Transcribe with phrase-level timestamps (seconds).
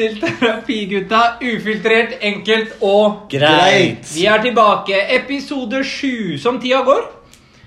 [0.00, 1.20] til Terapigutta.
[1.44, 4.08] Ufiltrert, enkelt og Greit.
[4.16, 4.98] Vi er tilbake.
[5.20, 6.36] Episode sju.
[6.42, 7.08] Som tida går.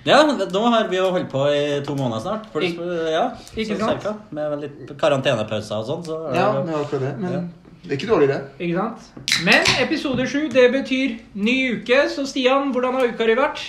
[0.05, 2.47] Ja, nå har vi jo holdt på i to måneder snart.
[2.51, 2.79] For, Ik-
[3.13, 4.01] ja, ikke sant?
[4.01, 4.15] cirka.
[4.35, 6.01] Med litt karantenepauser og sånn.
[6.09, 7.13] Så Ja, det- det er det.
[7.21, 7.51] Men
[7.83, 8.41] det er ikke dårlig, det.
[8.59, 8.99] Ikke sant?
[9.45, 12.01] Men episode sju, det betyr ny uke.
[12.09, 13.63] Så Stian, hvordan har uka di vært?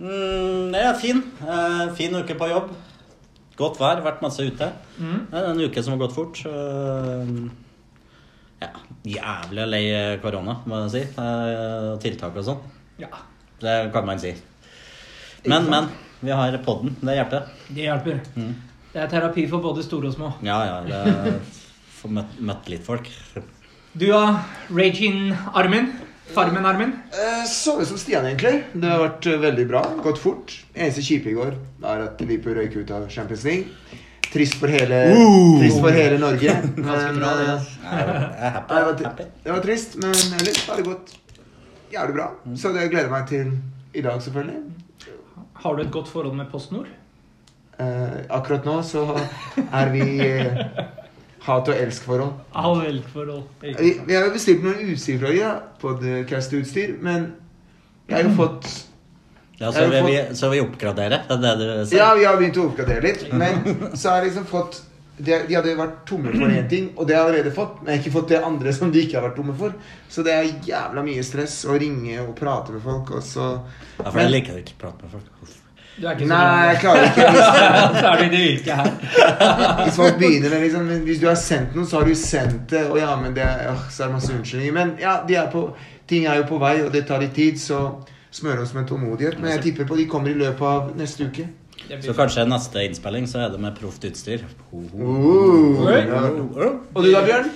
[0.00, 1.22] Mm, det er fin.
[1.42, 2.70] Eh, fin uke på jobb.
[3.58, 4.72] Godt vær, vært masse ute.
[5.00, 5.26] Mm.
[5.30, 6.46] Det er en uke som har gått fort.
[6.46, 7.48] eh,
[8.62, 8.70] ja,
[9.06, 9.82] jævlig lei
[10.22, 11.02] korona, må jeg si.
[11.22, 12.62] Eh, tiltak og sånn.
[12.98, 13.10] Ja,
[13.62, 14.34] Det kan man si.
[15.46, 15.88] Men, men.
[16.20, 16.96] Vi har podden.
[17.00, 17.46] Det hjelper.
[17.68, 18.18] det hjelper.
[18.34, 18.54] Mm.
[18.92, 20.32] Det er terapi for både store og små.
[20.42, 20.80] Ja, ja.
[20.86, 21.38] Det
[21.98, 23.08] Få møtt, møtt litt folk.
[23.98, 25.88] Du har Raging-armen?
[26.34, 26.92] Farmen-armen?
[27.48, 28.60] Så Samme som Stian, egentlig.
[28.74, 29.80] Det har vært eh, veldig bra.
[30.04, 30.52] Gått fort.
[30.76, 31.56] Eneste kjipe i går
[31.88, 33.98] er at Liverpool røyk ut av Champions League.
[34.32, 35.56] Trist for hele, Uh!
[35.60, 36.52] trist for hele Norge.
[36.76, 37.54] Men, bra, det.
[37.88, 38.92] eh, det, var,
[39.44, 41.14] det var trist, men ellers har det gått
[41.94, 42.26] jævlig bra.
[42.60, 43.52] Så det gleder jeg meg til
[43.96, 44.60] i dag, selvfølgelig.
[45.64, 46.90] Har du et godt forhold med PostNord?
[47.80, 49.06] Eh, akkurat nå så
[49.72, 50.60] er vi eh,
[51.46, 52.32] hat- og elsk-forhold.
[52.58, 53.42] Av velforhold.
[53.62, 57.30] Vi, vi har jo bestilt noen utstyr fra ja, podcast-utstyr, men
[58.10, 58.68] jeg har jo fått
[59.58, 61.98] Ja, så vi, vi, så vi oppgraderer, det er det du sier?
[61.98, 63.64] Ja, vi har begynt å oppgradere litt, men
[63.98, 64.82] så har jeg liksom fått
[65.18, 67.80] de, de hadde vært tomme for én ting, og det har jeg allerede fått.
[67.80, 69.72] Men jeg har ikke fått det andre som de ikke har vært tomme for.
[70.10, 73.48] Så det er jævla mye stress å ringe og prate med folk, og så
[73.98, 75.56] Ja, for jeg liker ikke å prate med folk.
[75.98, 77.30] Du er ikke så Nei, jeg klarer ikke.
[77.34, 77.48] Hvis,
[77.98, 78.92] Så er du i det yrket her.
[79.80, 82.84] hvis folk begynner med liksom Hvis du har sendt noe, så har du sendt det,
[82.86, 84.76] og ja, men det er, åh, så er det masse unnskyldninger.
[84.76, 85.64] Men ja, de er på,
[86.06, 87.80] ting er jo på vei, og det tar litt tid, så
[88.30, 89.38] smøre oss med tålmodighet.
[89.40, 91.48] Men jeg tipper på de kommer i løpet av neste uke.
[92.02, 94.44] Så kanskje neste innspilling så er det med proft utstyr.
[94.72, 95.14] Ho, ho.
[95.86, 96.76] Uh.
[96.94, 97.50] Og du da, Bjørn?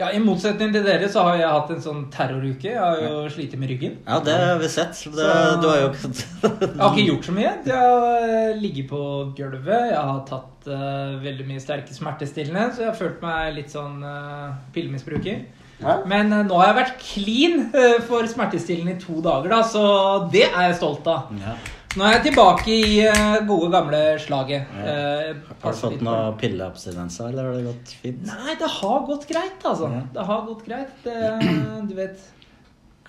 [0.00, 2.70] Ja, I motsetning til dere så har jeg hatt en sånn terroruke.
[2.70, 3.98] Jeg har jo slitt med ryggen.
[4.06, 4.96] Ja, det har vi sett.
[5.04, 7.52] Det, Så- du har jo Jeg har ikke gjort så mye.
[7.66, 9.02] Jeg har eh, ligget på
[9.36, 9.90] gulvet.
[9.92, 14.00] Jeg har tatt uh, veldig mye sterke smertestillende, så jeg har følt meg litt sånn
[14.02, 15.44] uh, pillemisbruker.
[15.82, 15.98] Ja.
[16.06, 19.84] Men eh, nå har jeg vært clean eh, for smertestillende i to dager, da, så
[20.32, 21.30] det er jeg stolt av.
[21.42, 21.54] ja.
[21.92, 24.70] Nå er jeg tilbake i eh, gode, gamle slaget.
[24.78, 24.92] Ja.
[25.28, 28.22] Eh, Har du fått noe pilleabstinenser, eller har det gått fint?
[28.30, 29.90] Nei, det har gått greit, altså.
[29.92, 30.00] Ja.
[30.14, 30.94] Det har gått greit.
[31.04, 31.18] Det,
[31.90, 32.22] du vet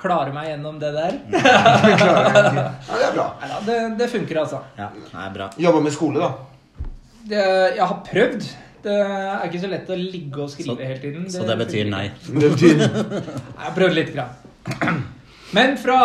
[0.03, 1.16] Klare meg gjennom det der.
[1.31, 1.61] Ja,
[2.97, 3.28] det er bra.
[3.63, 4.59] Det, det funker, altså.
[4.75, 5.47] Ja, nei, bra.
[5.63, 6.90] Jobba med skole, da.
[7.29, 7.44] Det,
[7.78, 8.47] jeg har prøvd.
[8.84, 11.28] Det er ikke så lett å ligge og skrive Så- hele tiden.
[11.32, 12.06] Så det betyr nei.
[12.28, 14.14] Det betyr Jeg har prøvd litt.
[14.16, 15.04] Grann.
[15.56, 15.98] Men fra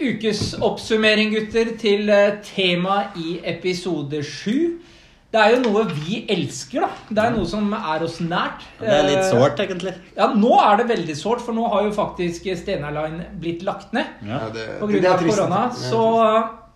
[0.00, 4.76] ukes oppsummering, gutter, til eh, tema i episode sju.
[5.30, 6.88] Det er jo noe vi elsker, da.
[7.08, 8.64] Det er noe som er oss nært.
[8.80, 9.94] Det er litt Eh, sårt, egentlig.
[10.18, 13.92] Ja, nå er det veldig sårt, for nå har jo faktisk Steinar Line blitt lagt
[13.96, 14.10] ned.
[14.26, 14.40] Ja.
[14.52, 15.38] det, På det grunn er av trist.
[15.38, 15.62] korona.
[15.70, 16.04] Så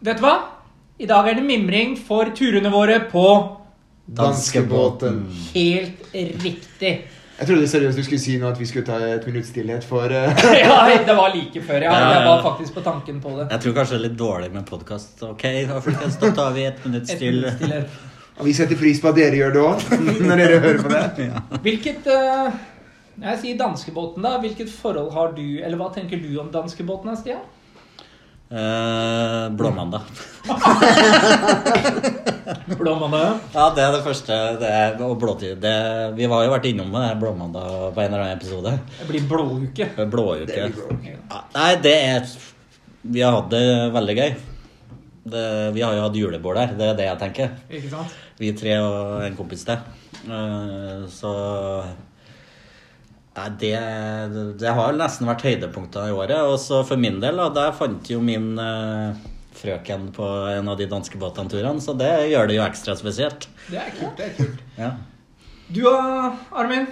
[0.07, 0.35] vet du hva?
[1.03, 3.27] I dag er det mimring for turene våre på
[4.07, 5.27] Danskebåten.
[5.55, 6.95] helt riktig.
[7.35, 10.07] Jeg trodde seriøst du skulle si nå at vi skulle ta et minutts stillhet for
[10.07, 10.43] uh...
[10.61, 10.77] Ja,
[11.07, 11.83] det var like før.
[11.83, 13.49] Ja, ja, jeg var faktisk på tanken på det.
[13.51, 15.17] Jeg tror kanskje det er litt dårlig med podkast.
[15.27, 17.97] Ok, da, folkens, da tar vi et minutts Et minutt stillhet.
[18.39, 19.83] Og vi setter pris på at dere gjør det òg,
[20.29, 21.27] når dere hører på det.
[21.67, 22.63] Hvilket uh,
[23.25, 27.19] jeg sier danskebåten, da, hvilket forhold har du Eller hva tenker du om danskebåten, da,
[27.19, 27.45] Stian?
[28.51, 30.01] Eh, Blåmandag.
[32.79, 33.39] Blåmandag.
[33.55, 34.33] Ja, det er det første.
[34.61, 35.59] Det er, og blåtid.
[35.63, 35.73] Det,
[36.19, 38.73] vi har jo vært innom det blåmandag på en eller annen episode.
[38.99, 39.87] Det blir blåuke.
[40.13, 40.47] Blåuke.
[40.51, 40.85] Det blir blå.
[41.09, 42.21] Ja, Nei, det er
[43.05, 43.65] Vi har hatt det
[43.97, 44.31] veldig gøy.
[45.25, 47.49] Det, vi har jo hatt julebord der, det er det jeg tenker.
[48.41, 49.79] Vi tre og en kompis til.
[50.29, 51.33] Uh, så
[53.35, 53.75] Nei, det,
[54.61, 56.39] det har nesten vært høydepunkter i året.
[56.47, 59.17] Og så for min del, da, der fant jo min uh,
[59.59, 63.49] frøken på en av de danske båtturene, så det gjør det jo ekstra spesielt.
[63.67, 64.15] Det er kult.
[64.21, 64.63] det er kult.
[64.79, 64.93] Ja.
[65.67, 66.87] Du da, Armin?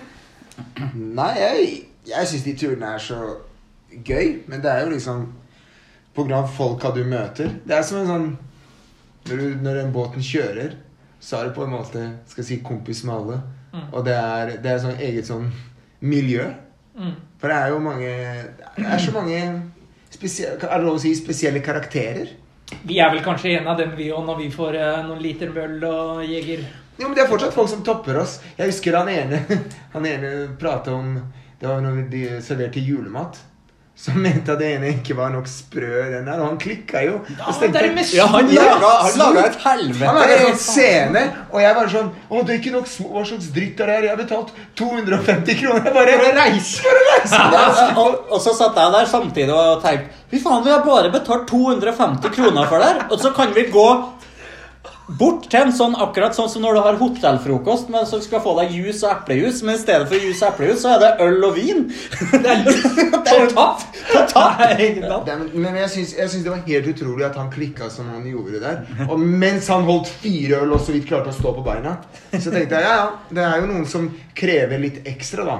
[0.94, 1.72] Nei, jeg,
[2.08, 3.20] jeg syns de turene er så
[3.92, 5.26] gøy, men det er jo liksom
[6.12, 7.52] på grunn av folka du møter.
[7.64, 8.32] Det er som en sånn
[9.22, 10.72] Når, du, når den båten kjører,
[11.22, 13.36] så er du på en måte skal si, kompis med alle.
[13.70, 13.84] Mm.
[13.92, 15.44] Og det er, det er sånn eget sånn
[16.02, 16.48] miljø.
[16.98, 17.14] Mm.
[17.40, 18.08] For det er jo mange
[18.76, 19.38] Det er så mange
[20.12, 22.34] spesielle, Er det lov å si spesielle karakterer?
[22.84, 25.50] Vi er vel kanskje en av dem, vi òg, når vi får eh, noen liter
[25.52, 26.62] møll og jeger.
[26.96, 28.38] Jo, men det er fortsatt folk som topper oss.
[28.56, 29.42] Jeg husker han ene
[29.94, 31.16] Han ene prata om
[31.60, 33.38] Det var når de serverte julemat.
[34.02, 37.20] Som mente at det ene ikke var nok sprø, den der, og han klikka jo.
[37.36, 40.08] Ja, tenkte det er med Ja, han laga, han laga et helvete.
[40.08, 41.22] han laga en scene,
[41.52, 43.94] og jeg var sånn Å, det er ikke nok små Hva slags dritt er det
[44.00, 44.06] her?
[44.08, 44.50] Jeg har betalt
[44.80, 45.86] 250 kroner.
[45.86, 46.82] Jeg bare For å reise.
[46.82, 47.42] For å reise!
[47.54, 47.62] Ja,
[48.02, 51.46] og, og så satt jeg der samtidig og tenkte Fy faen, vi har bare betalt
[51.50, 53.00] 250 kroner for det her.
[53.12, 53.86] Og så kan vi gå
[55.06, 58.54] bort til en sånn akkurat sånn som når du har hotellfrokost, men så skal få
[58.60, 61.48] deg juice og eplejus, men i stedet for juice og eplejus, så er det øl
[61.48, 61.84] og vin.
[62.42, 62.62] Det er
[64.78, 65.02] litt?
[65.56, 68.24] Men men jeg syns, jeg syns det var helt utrolig at han klikka som han
[68.28, 68.82] gjorde der.
[69.08, 71.96] Og mens han holdt fire øl og så vidt klarte å stå på beina.
[72.32, 75.56] Så tenkte jeg ja, ja, det er jo noen som krever litt ekstra, da.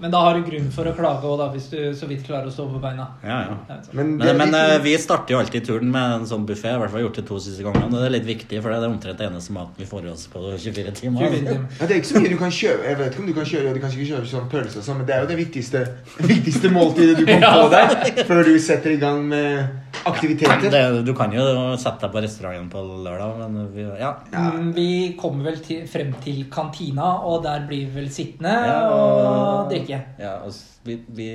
[0.00, 2.52] Men da har du grunn for å klage òg, hvis du så vidt klarer å
[2.54, 3.06] stå på beina.
[3.24, 3.76] Ja, ja.
[3.82, 3.94] Sånn.
[3.98, 6.74] Men, Men, men litt- eh, vi starter jo alltid turen med en sånn buffé.
[6.76, 7.86] I hvert fall gjort det to siste gangene.
[7.90, 10.12] Og det er litt viktig, for det er omtrent det eneste maten vi får i
[10.14, 11.26] oss på 24 timer.
[11.26, 11.66] 24 timer.
[11.80, 12.84] Ja, det er ikke så mye du kan kjøpe.
[12.88, 14.96] Jeg vet ikke om du kan kjøre Du kan ikke kjøpe sånn pølse og sånn,
[15.02, 15.82] men det er jo det viktigste,
[16.34, 17.52] viktigste måltidet du kan Ja.
[17.58, 19.66] få deg før du setter i gang med
[20.10, 20.70] aktiviteter.
[20.72, 21.44] Det, du kan jo
[21.80, 24.12] sette deg på restauranten på lørdag, men vi, ja.
[24.32, 24.44] ja.
[24.76, 24.88] Vi
[25.20, 30.00] kommer vel til, frem til kantina, og der blir vi vel sittende Ja, og drikke.
[30.22, 30.54] Ja, og
[30.86, 31.30] vi, vi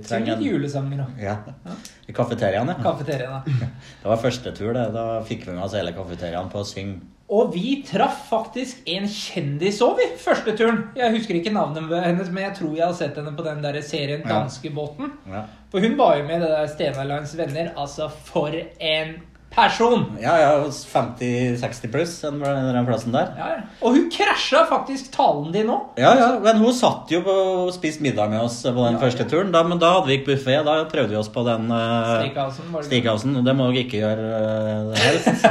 [0.00, 1.08] Syng trenger litt julesanger da.
[1.20, 1.38] Ja.
[2.08, 2.78] I kafeteriaen, ja.
[2.84, 3.42] kafeteriaene.
[4.04, 4.88] Det var første tur, det.
[4.94, 7.02] Da fikk vi med oss hele kafeteriaen på å synge.
[7.34, 10.08] Og vi traff faktisk en kjendis òg, vi.
[10.20, 10.82] Første turen.
[10.98, 13.80] Jeg husker ikke navnet hennes, men jeg tror jeg har sett henne på den der
[13.80, 14.42] serien Ja.
[14.42, 15.14] Danskebåten.
[15.32, 17.72] Ja, For hun var jo med det der Stena Lines venner.
[17.74, 19.08] Altså, for en
[19.50, 20.04] person!
[20.22, 23.32] ja, ja 50-60 pluss, den, den plassen der.
[23.34, 23.64] Ja, ja.
[23.80, 25.80] Og hun krasja faktisk talen din nå.
[25.98, 27.34] Ja, ja, men hun satt jo på
[27.64, 29.50] og spiste middag med oss på den Ja, første turen.
[29.50, 30.60] Da, men da hadde vi ikke buffé.
[30.62, 32.22] Da prøvde vi oss på den uh,
[32.86, 33.46] Steakhousen, det.
[33.50, 34.30] Det må dere ikke gjøre
[34.94, 35.46] uh, helst.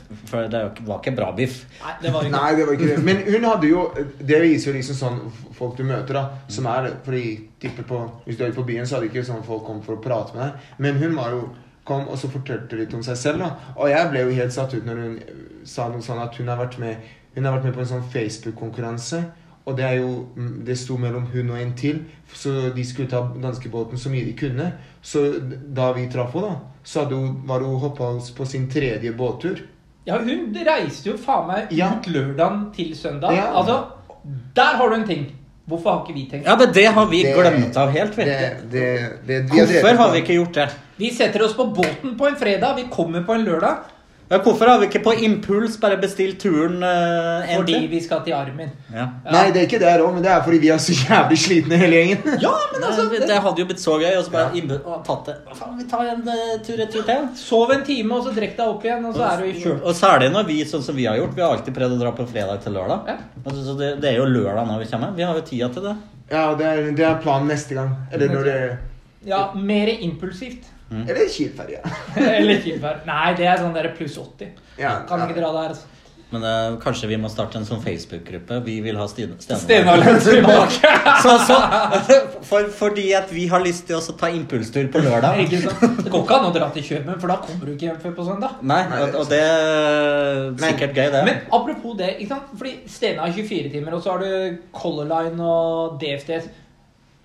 [0.28, 1.62] For det var ikke bra biff.
[1.82, 2.98] Nei, det var ikke Nei, det var ikke det.
[3.04, 3.84] Men hun hadde jo
[4.18, 5.20] Det viser jo liksom sånn
[5.56, 6.42] folk du møter, da.
[6.52, 7.24] Som er Fordi
[7.60, 9.96] tipper på Hvis du er ute på byen, så hadde ikke sånn folk kommet for
[9.96, 10.68] å prate med deg.
[10.84, 11.48] Men hun var jo
[11.88, 13.44] kom og så fortalte litt om seg selv.
[13.44, 15.18] da Og jeg ble jo helt satt ut når hun
[15.68, 16.96] sa noe sånn at hun har vært med
[17.34, 19.22] Hun har vært med på en sånn Facebook-konkurranse.
[19.68, 20.28] Og det er jo
[20.66, 22.04] Det sto mellom hun og en til.
[22.32, 24.72] Så de skulle ta danskebåten så mye de kunne.
[25.02, 25.24] Så
[25.76, 29.60] da vi traff henne, da, så hadde hun, var hun hoppa på sin tredje båttur.
[30.08, 31.90] Ja, hun reiste jo faen meg Ja.
[31.98, 33.34] ut lørdagen til søndag.
[33.36, 33.50] Ja.
[33.60, 33.78] Altså,
[34.56, 35.26] der har du en ting.
[35.68, 38.26] Hvorfor har ikke vi tenkt Ja, men det har vi Det- glemt av helt, vet
[38.26, 38.78] Det, du.
[38.78, 38.92] det,
[39.26, 40.68] det, vi har Hvorfor har vi ikke gjort det?
[40.96, 43.76] Vi setter oss på båten på en fredag, vi kommer på en lørdag
[44.28, 48.20] Ja, hvorfor har vi ikke på impuls bare bestilt turen uh, en fordi vi skal
[48.26, 48.68] til Armin.
[48.92, 49.06] Ja.
[49.24, 49.30] Ja.
[49.32, 51.78] Nei, det er ikke det òg, men det er fordi vi er så jævlig slitne
[51.80, 52.26] hele gjengen.
[52.44, 54.10] Ja, men altså Nei, det, det, hadde jo blitt så gøy.
[54.18, 54.78] Og så bare Ja.
[54.84, 55.38] å, tatt det.
[55.56, 57.24] Faen, vi tar en uh, tur et tur til.
[57.40, 59.80] Sov en time, og så drekk deg opp igjen, og så er du i kjøl.
[59.80, 62.14] Og særlig når vi, sånn som vi har gjort, vi har alltid prøvd å dra
[62.20, 63.08] på fredag til lørdag.
[63.08, 63.18] Ja.
[63.46, 65.16] Altså, så det, det er jo lørdag når vi kommer.
[65.16, 65.98] Vi har jo tida til det.
[66.28, 67.96] Ja, det er, det er planen neste gang.
[68.12, 68.58] Eller når det
[69.26, 70.68] Ja, mer impulsivt.
[70.90, 71.84] Eller Kielferja.
[72.38, 73.04] Eller Kielferg.
[73.08, 74.52] Nei, det er sånn der pluss 80.
[74.80, 75.28] Ja, Kan ja.
[75.28, 75.76] ikke dra der.
[75.76, 75.94] altså.
[76.28, 78.58] Men uh, kanskje vi må starte en sånn Facebook-gruppe.
[78.66, 80.90] Vi vil ha Stenalen tilbake.
[81.24, 81.56] Så, så,
[82.44, 85.40] for, fordi at vi har lyst til å ta impulstur på lørdag.
[85.46, 86.02] Ikke sant?
[86.04, 88.14] Det går ikke an å dra til Kjøben, for da kommer du ikke hjem før
[88.20, 88.60] på søndag.
[88.60, 91.24] Nei, og, og det er sikkert gøy, det.
[91.30, 92.52] Men apropos det, ikke sant?
[92.60, 96.42] fordi Stena har 24 timer, og så har du Color Line og DFT.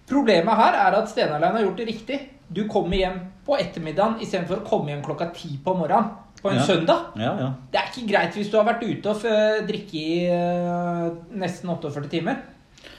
[0.07, 2.23] Problemet her er at Stena Line har gjort det riktig.
[2.47, 6.09] Du kommer hjem på ettermiddagen istedenfor å komme hjem klokka ti på morgenen
[6.41, 6.63] på en Ja.
[6.67, 7.05] søndag.
[7.19, 7.50] Ja, ja.
[7.71, 11.69] Det er ikke greit hvis du har vært ute og f- drikke i eh, nesten
[11.69, 12.41] 48 timer.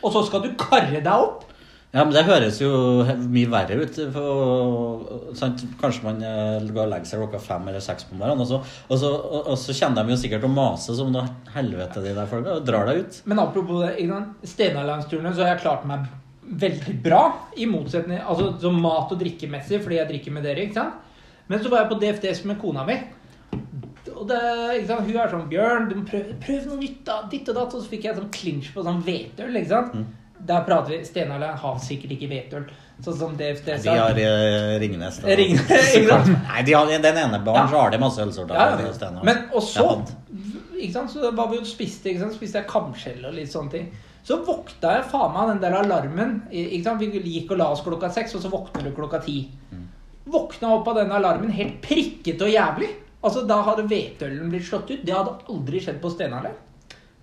[0.02, 1.44] Og så skal du karre deg opp.
[1.94, 2.70] Ja, men Det høres jo
[3.30, 3.98] mye verre ut.
[4.12, 5.62] For, sant?
[5.80, 8.58] Kanskje man eh, går og legger seg klokka fem eller seks på morgenen, og så,
[8.90, 9.12] og så,
[9.44, 11.22] og, så kjenner de jo sikkert å mase som noe
[11.54, 13.20] helvete, de der folka, og drar deg ut.
[13.30, 16.08] Men apropos det, Line-turene, så har jeg klart meg
[16.50, 17.22] veldig bra.
[17.56, 20.64] I motsetning altså som mat- og drikkemessig, fordi jeg drikker med dere.
[20.66, 20.94] ikke sant?
[21.48, 22.98] Men så var jeg på DFDS med kona mi.
[24.14, 24.40] Og det,
[24.80, 25.06] ikke sant?
[25.08, 27.22] Hun er sånn Bjørn, du må prøve, prøv noe nytt, da.
[27.30, 27.74] Ditt og datt.
[27.74, 29.56] Og så fikk jeg sånn clinch på sånn hvetøl.
[29.60, 29.96] ikke sant?
[30.44, 32.64] Der prater vi Stena Line har sikkert ikke hvetøl.
[33.02, 35.16] Sånn som DFDS De har eh, Ringnes.
[35.18, 35.34] da.
[35.34, 35.94] Ringnes.
[36.50, 37.68] Nei, de har, den ene baren Ja.
[37.72, 38.54] så har de masse ølsorter.
[38.54, 39.10] Ja, ja.
[39.24, 39.86] Men og så
[40.78, 42.34] ikke sant, Så var vi og spiste, ikke sant?
[42.36, 43.88] spiste jeg kamskjell og litt sånne ting.
[44.24, 46.36] Så vokta jeg faen meg den der alarmen.
[46.48, 47.02] Ikke sant?
[47.02, 49.42] Vi gikk og la oss klokka seks, og så våkner du klokka ti.
[50.24, 52.88] Våkna opp av den alarmen helt prikkete og jævlig.
[53.24, 55.04] Altså, Da hadde hvetølen blitt slått ut.
[55.04, 56.48] Det hadde aldri skjedd på Steinar.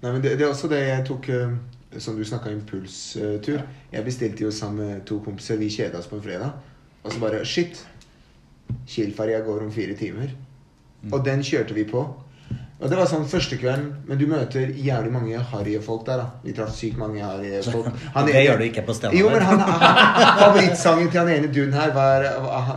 [0.02, 1.58] Nei, men det, det er også det jeg tok uh,
[2.02, 3.66] Som du snakka impulstur.
[3.92, 5.58] Jeg bestilte jo sammen med to kompiser.
[5.62, 6.54] Vi kjeda oss på en fredag.
[7.02, 7.82] Og så bare Shit!
[8.88, 10.32] Kielferja går om fire timer.
[11.12, 12.06] Og den kjørte vi på.
[12.82, 16.40] Og det var sånn første kvelden, men du møter jævlig mange harryfolk der, da.
[16.42, 17.92] Vi traff sykt mange harryfolk.
[18.32, 21.76] Det gjør du ikke på stedet Jo, men han, han Favorittsangen til han ene duden
[21.78, 22.26] her var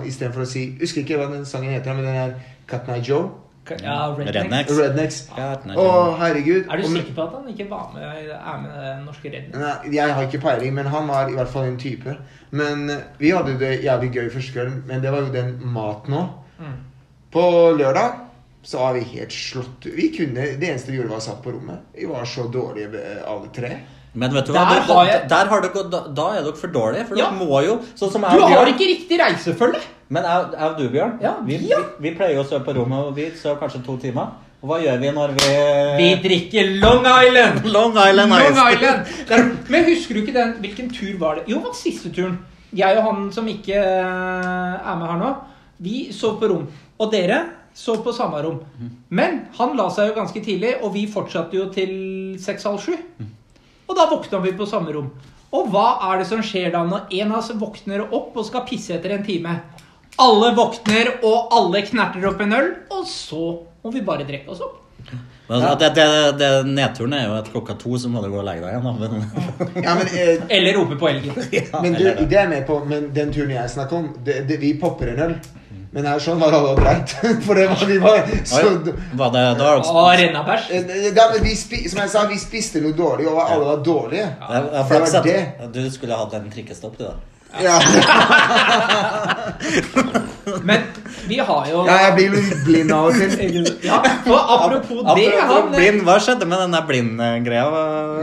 [0.05, 2.37] Istedenfor å si Husker ikke hva den sangen heter, men den er
[2.69, 3.31] Cut Night Joe.
[3.81, 4.73] Ja, Rednecks.
[4.77, 5.19] Rednecks.
[5.37, 5.81] Rednecks.
[5.81, 6.67] Å, herregud.
[6.69, 9.61] Er du sikker på at han ikke var med, er med den norske Rednecks?
[9.63, 12.17] Nei, jeg har ikke peiling, men han var i hvert fall en type.
[12.53, 12.85] Men
[13.21, 16.61] vi hadde det jævlig gøy første kvelden, men det var jo den maten òg.
[16.61, 16.77] Mm.
[17.33, 17.47] På
[17.79, 18.24] lørdag
[18.65, 21.79] så var vi helt slått Vi kunne, Det eneste vi gjorde, var satt på rommet.
[21.95, 23.73] Vi var så dårlige alle tre.
[24.15, 24.63] Men vet du hva?
[24.71, 27.07] Der har jeg- der har dere, da, da er dere for dårlige.
[27.09, 27.31] For Ja.
[27.31, 28.69] dere må jo Sånn som Du har Bjørn.
[28.75, 29.81] ikke riktig reisefølge!
[30.09, 31.79] Men jeg, jeg og du, Bjørn, Ja, vi, vi, ja.
[31.99, 34.29] vi, vi pleier å sove på rommet, og vi sover kanskje to timer.
[34.63, 35.49] Og hva gjør vi når vi
[35.99, 37.65] Vi drikker Long Island!
[37.77, 39.05] Long Island Long Island.
[39.29, 41.45] Det er- Men husker du ikke den Hvilken tur var det?
[41.49, 42.39] Jo, det var siste turen.
[42.75, 45.35] Jeg og han som ikke eh, er med her nå,
[45.81, 46.67] vi sov på rom.
[47.01, 48.61] Og dere sov på samme rom.
[49.09, 51.95] Men han la seg jo ganske tidlig, og vi fortsatte jo til
[52.41, 52.95] seks-halv sju.
[53.85, 55.11] Og da våkna vi på samme rom.
[55.55, 58.65] Og hva er det som skjer da når en av oss våkner opp og skal
[58.67, 59.59] pisse etter en time?
[60.23, 63.45] Alle våkner, og alle knerter opp en øl, og så
[63.83, 64.81] må vi bare drikke oss opp.
[65.05, 65.19] Ja.
[65.49, 66.05] altså, det, det,
[66.41, 69.27] det, nedturen er jo at klokka to så må du gå og legge deg igjen.
[69.85, 71.35] Ja, men, eh, Eller rope på elgen.
[71.83, 72.15] men du, det.
[72.31, 72.79] det er med på.
[72.89, 75.37] Men den turen jeg snakker om, det, det, vi popper en øl.
[75.95, 77.13] Men her sånn var det alle greit.
[77.47, 78.63] For det var, vi var så
[79.15, 80.73] var det, da dere rennabæsj.
[80.75, 83.85] Eh, da, men vi spi, Som jeg sa, vi spiste noe dårlig, og alle var
[83.87, 84.27] dårlige.
[84.41, 85.39] Ja, det er det var det.
[85.77, 87.15] du skulle hatt en trikkestopp, du, da.
[87.63, 87.79] Ja,
[90.65, 90.81] Men
[91.29, 93.69] vi har jo ja jeg blir litt blind av og til.
[93.89, 97.65] Ja, og apropos det han, blind, Hva skjedde med den der blind-greia?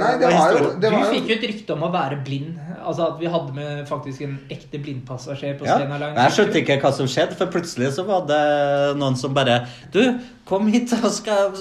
[0.01, 2.19] Nei, det var jo det Du var jo, fikk jo et rykte om å være
[2.25, 2.59] blind.
[2.81, 6.17] Altså At vi hadde med faktisk en ekte blindpassasjer på Ja, Stena Line.
[6.17, 8.43] Jeg skjønte ikke hva som skjedde, for plutselig så var det
[9.01, 10.01] noen som bare Du,
[10.49, 11.55] kom hit, og skal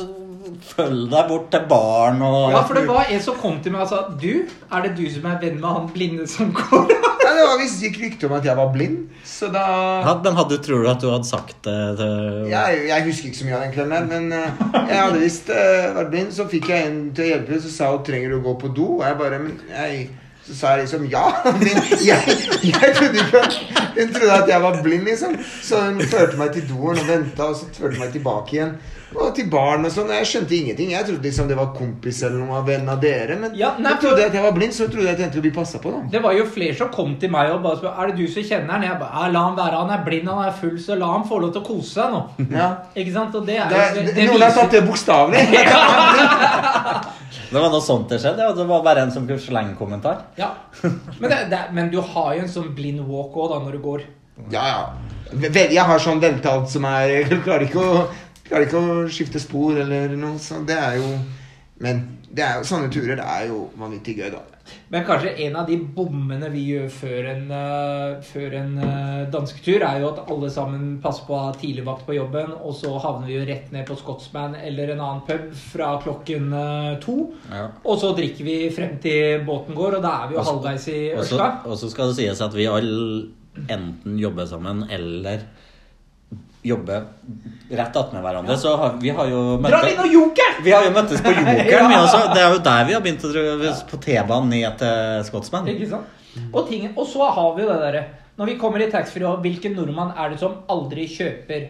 [0.71, 3.85] følge deg bort til baren og Ja, for det var en som kom til meg
[3.85, 6.93] og sa Du, er det du som er venn med han blinde som går?
[7.25, 9.65] ja, det var visst gikk rykte om at jeg var blind, så da
[10.07, 13.41] ja, Men hadde, tror du at du hadde sagt det til jeg, jeg husker ikke
[13.41, 16.33] så mye av den kvelden, men uh, jeg hadde visst uh, vært blind.
[16.35, 18.73] Så fikk jeg en til å hjelpe, så sa hun 'trenger du å gå på
[18.77, 20.09] do?' Og jeg bare men jeg,
[20.47, 21.27] Så sa jeg liksom ja.
[21.61, 23.59] Men jeg, jeg trodde ikke at
[23.99, 25.37] Hun trodde at jeg var blind, liksom.
[25.63, 28.75] Så hun førte meg til doen og venta, og så førte hun meg tilbake igjen.
[29.11, 30.11] Og til barn og sånn.
[30.15, 30.91] Jeg skjønte ingenting.
[30.95, 33.35] Jeg trodde liksom det var kompis eller noen av venn av dere.
[33.41, 35.41] Men Ja, nei, jeg trodde at jeg var blind, så trodde jeg at jeg endte
[35.41, 36.03] å bli passa på, da.
[36.13, 38.47] Det var jo flere som kom til meg og bare spurte Er det du som
[38.47, 38.87] kjenner han.
[38.87, 39.81] Jeg bare La han være.
[39.83, 42.15] Han er blind, han er full, så la han få lov til å kose seg
[42.15, 42.23] nå.
[42.61, 42.69] Ja.
[42.95, 43.35] Ikke sant?
[43.35, 45.43] Og det er Det, jo det, det noen har tatt det bokstavelig.
[47.51, 48.47] Det var noe sånt det skjedde?
[48.55, 50.21] Det var bare en som kunne slenge kommentar?
[50.39, 50.53] Ja.
[50.85, 53.81] Men, det, det, men du har jo en sånn blind walk òg, da, når du
[53.83, 54.05] går.
[54.55, 54.83] Ja, ja.
[55.51, 58.05] Jeg har sånn veltalt som er klarer ikke å,
[58.51, 60.69] klarer ikke å skifte spor eller noe sånt.
[60.69, 61.13] Det er jo
[61.81, 64.45] Men det er jo, sånne turer det er jo vanvittig gøy, da.
[64.93, 69.83] Men kanskje en av de bommene vi gjør før en, uh, før en uh, dansketur,
[69.87, 73.27] er jo at alle sammen passer på å ha tidligvakt på jobben, og så havner
[73.27, 77.17] vi jo rett ned på Scotsman eller en annen pub fra klokken uh, to.
[77.51, 77.65] Ja.
[77.83, 80.89] Og så drikker vi frem til båten går, og da er vi jo også, halvveis
[80.93, 81.51] i Ørsta.
[81.67, 83.27] og så skal det sies at vi alle
[83.67, 85.43] enten jobber sammen eller
[86.63, 87.05] jobber
[87.71, 88.57] rett attmed hverandre.
[88.59, 90.59] Så har, vi har jo Dra inn og joker!
[90.65, 91.71] vi har jo møttes på Jokeren.
[91.71, 91.87] Ja.
[91.89, 92.23] vi også.
[92.35, 95.71] Det er jo der vi har begynt å dra på T-banen ned til Scotsman.
[95.73, 96.17] Ikke sant?
[96.53, 98.03] Og, ting, og så har vi jo det derre
[98.39, 101.67] Når vi kommer i taxfree, og hvilken nordmann er det som aldri kjøper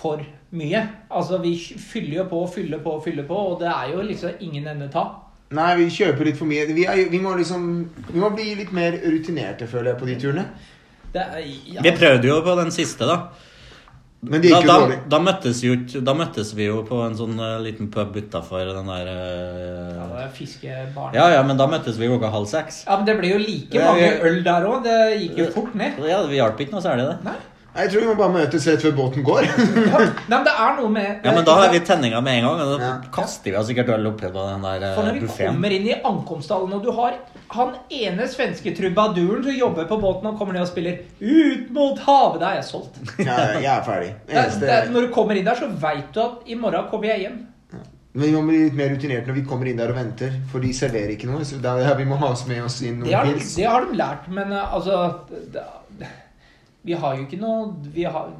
[0.00, 0.22] for
[0.56, 0.84] mye?
[1.10, 4.68] Altså, vi fyller jo på, fyller på, fyller på, og det er jo liksom ingen
[4.70, 5.08] ende ta.
[5.56, 6.68] Nei, vi kjøper litt for mye.
[6.70, 7.64] Vi, er, vi må liksom
[8.12, 10.44] Vi må bli litt mer rutinerte, føler jeg, på de turene.
[11.10, 11.40] Det er,
[11.74, 11.82] ja.
[11.82, 13.16] Vi prøvde jo på den siste, da.
[14.22, 14.96] Men det Da, jo da, dårlig.
[15.08, 15.74] da, møttes jo,
[16.04, 20.08] da møttes vi jo på en sånn uh, liten pub utafor den der uh, ja,
[20.10, 21.14] det er fiskebarn.
[21.16, 22.82] Ja ja, men da møttes vi klokka halv seks.
[22.84, 24.82] Ja, men det ble jo like Ja, mange øl der òg.
[24.84, 25.96] Det gikk jo fort ned.
[26.04, 27.16] Ja, Vi hjalp ikke noe særlig, det.
[27.30, 27.38] Nei.
[27.70, 29.44] Jeg tror vi må bare møtes rett før båten går.
[29.90, 29.98] Ja.
[30.30, 32.60] Men det er noe med Ja, men da har vi tenninga med en gang.
[32.64, 32.94] Og da Ja.
[33.14, 35.54] kaster vi oss sikkert øl oppi på den der For når vi buffeten.
[35.54, 37.14] kommer inn i ankomsthallen, og du har
[37.54, 41.98] han ene svenske trubaduren som jobber på båten og kommer ned og spiller 'Ut mot
[41.98, 42.98] havet', da er jeg solgt.
[43.18, 44.12] Ja, jeg er ferdig.
[44.28, 46.90] Er- Eneste, det, det, når du kommer inn der, så veit du at i morgen
[46.90, 47.38] kommer jeg hjem.
[48.12, 50.58] Men vi må bli litt mer rutinerte når vi kommer inn der og venter, for
[50.58, 51.44] de serverer ikke noe.
[51.46, 53.54] Så der, ja, vi må ha oss med oss inn Det har, noen de, pils.
[53.54, 55.62] det har de lært, men uh, altså det,
[56.86, 58.30] Vi har jo ikke noe vi har,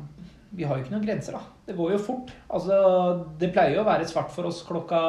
[0.56, 1.42] vi har jo ikke noen grenser, da.
[1.66, 2.32] Det går jo fort.
[2.50, 2.76] Altså,
[3.40, 5.00] det pleier jo å være svart for oss klokka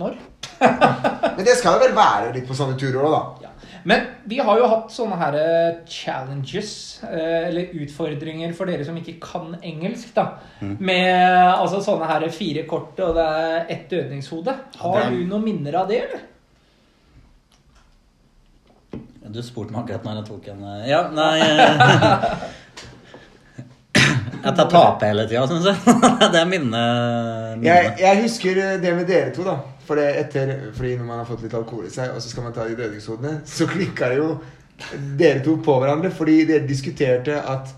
[0.00, 0.16] Når?
[1.36, 3.48] Men det skal jo vel være litt på sånne turer òg, da.
[3.48, 3.50] Ja.
[3.88, 6.72] Men vi har jo hatt sånne her eh, challenges,
[7.06, 10.26] eh, eller utfordringer for dere som ikke kan engelsk, da.
[10.60, 11.14] Med
[11.54, 14.56] altså sånne her fire kort, og det er ett dødningshode.
[14.82, 16.26] Har du noen minner av det, eller?
[19.30, 22.48] Du spurte meg akkurat når jeg tok en eh, Ja, nei eh,
[24.44, 25.76] jeg taper hele tida, syns jeg.
[26.32, 26.80] Det er minne.
[27.64, 29.58] Jeg, jeg husker det med dere to, da.
[29.90, 32.54] For etter, fordi når man har fått litt alkohol i seg, og så skal man
[32.56, 34.28] ta de dødningshodene, så klikka jo
[35.20, 36.12] dere to på hverandre.
[36.14, 37.72] Fordi dere diskuterte at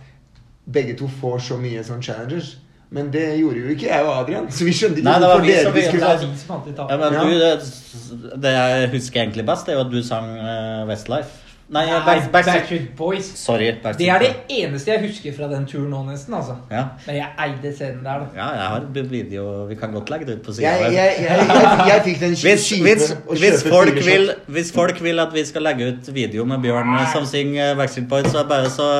[0.72, 2.54] begge to får så mye sånn challengers.
[2.92, 4.50] Men det gjorde jo ikke jeg og Adrian.
[4.52, 7.24] Så vi skjønte ikke Nei, det var vi som- vi- Det vi som Ja, Ja.
[7.24, 11.38] du, det, det jeg husker egentlig best, det er jo at du sang eh, Westlife.
[11.72, 13.24] Nei, Nei, Back, Backstreet Backstreet Boys.
[13.40, 13.70] Sorry.
[13.82, 16.34] Backstreet Det er det eneste jeg husker fra den turen nå, nesten.
[16.36, 16.56] altså.
[16.70, 16.82] Ja.
[17.06, 18.26] Men jeg eide scenen der, da.
[18.36, 19.44] ja, jeg har video.
[19.70, 20.68] Vi kan godt legge det ut på sida.
[20.68, 23.06] Jeg, jeg, jeg, jeg, jeg fikk den Hvis, hvis,
[23.40, 27.24] hvis, folk vil, hvis folk vil at vi skal legge ut video med Bjørn som
[27.26, 28.90] synger Backstreet Boys, så er bare så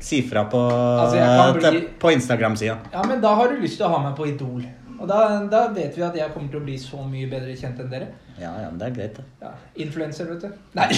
[0.00, 2.76] si fra på, Altså, eh, bli- på Instagram-sida.
[2.92, 4.62] Ja, men da har du lyst til å ha meg på Idol.
[4.98, 5.18] Og da,
[5.50, 8.08] da vet vi at jeg kommer til å bli så mye bedre kjent enn dere.
[8.38, 9.24] Ja, ja, men det er greit, det.
[9.42, 9.52] Ja,
[9.84, 10.52] Influenser, vet du.
[10.78, 10.88] Nei.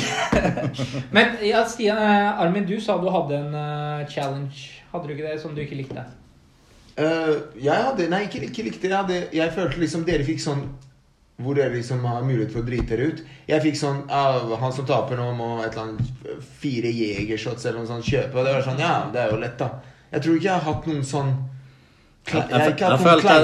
[1.16, 4.84] men ja, Stian, eh, Armin, du sa du hadde en uh, challenge.
[4.92, 6.04] Hadde du ikke det som du ikke likte?
[6.96, 8.88] Uh, jeg hadde Nei, ikke, ikke likte.
[8.88, 10.64] Jeg, hadde, jeg følte liksom dere fikk sånn
[11.40, 13.22] hvor dere liksom har mulighet for å drite dere ut.
[13.48, 17.80] Jeg fikk sånn ah, Han som taper nå, må et eller annet fire jegershots eller
[17.80, 18.36] noe sånt kjøpe.
[18.36, 19.70] Og det var sånn Ja, det er jo lett, da.
[20.10, 21.32] Jeg tror ikke jeg har hatt noen sånn
[22.28, 23.34] Jeg, Jeg jeg, følte,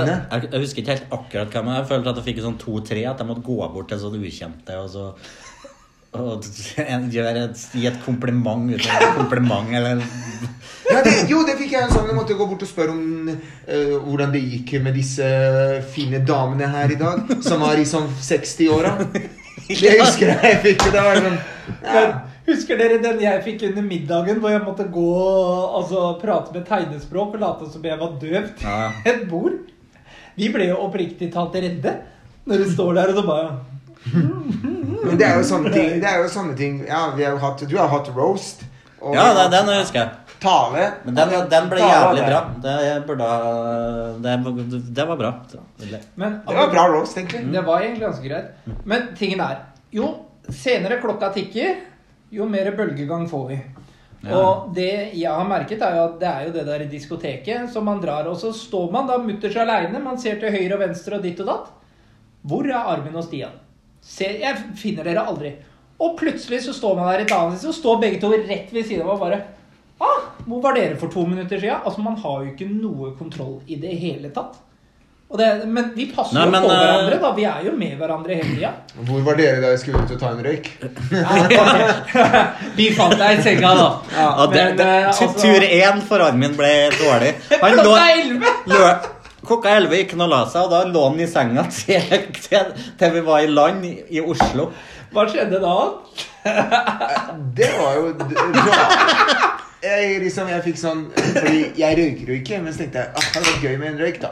[0.53, 3.03] jeg, husker ikke helt akkurat hva, men jeg følte at jeg fikk sånn to-tre.
[3.09, 5.11] At jeg måtte gå bort til sånn ukjente og så
[6.17, 6.45] og
[7.17, 10.01] gjøre et, gi et kompliment uten et kompliment, eller
[10.93, 12.07] ja, det, Jo, det fikk jeg en sånn.
[12.09, 15.27] Jeg måtte gå bort og spørre om uh, hvordan det gikk med disse
[15.93, 17.37] fine damene her i dag.
[17.45, 18.97] Som var i sånn 60-åra.
[19.67, 20.83] Det husker jeg jeg fikk.
[20.95, 21.39] Det var sånn
[21.83, 22.03] ja.
[22.47, 26.67] Husker dere den jeg fikk under middagen, hvor jeg måtte gå og altså, prate med
[26.69, 28.91] tegnespråk og late som jeg var døv til Ja.
[29.13, 29.57] et bord?
[30.37, 31.97] Vi ble jo oppriktig talt redde
[32.47, 33.49] når du står der og så bare
[34.13, 35.97] Men det er jo sånne ting.
[36.03, 38.63] Det er jo sånne ting Ja, vi har jo hatt, du har hatt roast.
[39.01, 40.11] og Ja, det, den husker jeg.
[40.41, 40.85] Tale.
[41.07, 42.41] Men den, den ble Tale, jævlig bra.
[42.63, 42.77] Det,
[43.09, 43.31] burde,
[44.23, 45.33] det, det var bra.
[46.15, 47.47] Men Det var bra roast, egentlig.
[47.53, 48.73] Det var egentlig ganske greit.
[48.85, 49.65] Men tingen er
[49.97, 50.13] Jo
[50.53, 51.79] senere klokka tikker,
[52.31, 53.59] jo mer bølgegang får vi.
[54.27, 54.39] Ja.
[54.39, 57.87] Og det jeg har merket, er jo at det er jo det der diskoteket som
[57.87, 60.03] man drar, og så står man da mutters aleine.
[60.03, 61.73] Man ser til høyre og venstre og ditt og datt.
[62.47, 63.55] Hvor er Armin og Stian?
[64.03, 65.53] Ser, jeg finner dere aldri.
[66.03, 68.85] Og plutselig så står man der et annet sted, så står begge to rett ved
[68.85, 69.39] siden av og bare
[70.05, 71.81] ah, Hvor var dere for to minutter siden?
[71.83, 74.59] Altså, man har jo ikke noe kontroll i det hele tatt.
[75.27, 77.31] Og det, men vi passer Nei, jo men, på eh, hverandre, da.
[77.35, 78.69] Vi er jo med hverandre hele tida.
[79.09, 80.69] Hvor var dere da jeg skulle ut og ta en røyk?
[82.79, 83.89] vi fant deg i senga, da.
[84.15, 87.33] Ja, det, Men, det, eh, altså- Tur én for Armin ble dårlig.
[87.65, 87.97] Han lå,
[89.47, 89.99] Klokka elleve!
[90.01, 92.07] gikk han og la seg, og da lå han i senga til,
[92.47, 94.71] til, til vi var i land i, i Oslo.
[95.15, 95.75] Hva skjedde da?
[97.59, 98.33] Det var jo d-
[99.87, 103.23] Jeg, liksom, jeg fikk sånn Fordi jeg røyker jo ikke, men så tenkte jeg ah,
[103.23, 104.31] det hadde vært gøy med en røyk, da.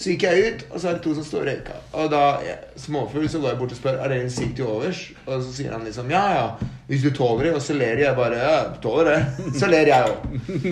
[0.00, 1.80] Så gikk jeg ut, og så er det to som står og røyker.
[2.00, 4.70] Og da, ja, småfugl, så går jeg bort og spør er det en sigg til
[4.72, 5.02] overs.
[5.26, 7.52] Og så sier han liksom ja, ja, hvis du tåler det.
[7.58, 9.18] Og så ler jeg bare ja, tåler det.
[9.60, 10.70] Så ler jeg òg.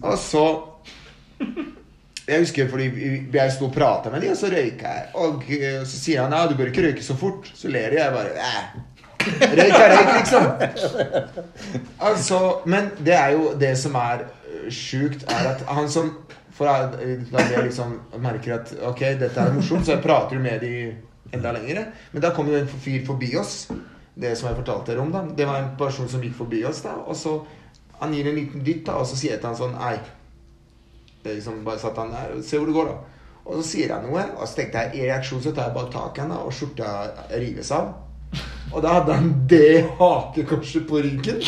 [0.00, 0.44] Og så
[2.30, 2.86] Jeg husker fordi
[3.34, 5.06] jeg sto og prata med dem, og så røyka jeg.
[5.18, 7.52] Og eh, så sier han ja, du bør ikke røyke så fort.
[7.58, 8.64] Så ler jeg bare ja.
[9.44, 10.48] Røyk er røyk, liksom.
[12.08, 16.14] Altså, men det er jo det som er øh, sjukt, er at han som
[16.60, 20.60] For da jeg liksom merker at ok, dette er morsomt, så jeg prater jo med
[20.60, 20.72] de
[21.32, 21.86] enda lenger.
[22.12, 23.70] Men da kom jo en fyr forbi oss.
[24.20, 25.22] Det som jeg fortalte dere om, da.
[25.24, 26.98] Det var en person som gikk forbi oss, da.
[27.06, 27.40] Og så
[28.00, 29.98] Han gir en liten dytt, da, og så sier jeg til han sånn Ei.
[31.20, 33.34] Det liksom bare satt han der Se hvor det går, da.
[33.44, 35.92] Og så sier han noe, og så tenkte jeg i reaksjon så tar jeg bare
[35.92, 36.92] taket han, da, og skjorta
[37.42, 37.92] rives av.
[38.70, 41.44] Og da hadde han det hakekorset på ryggen.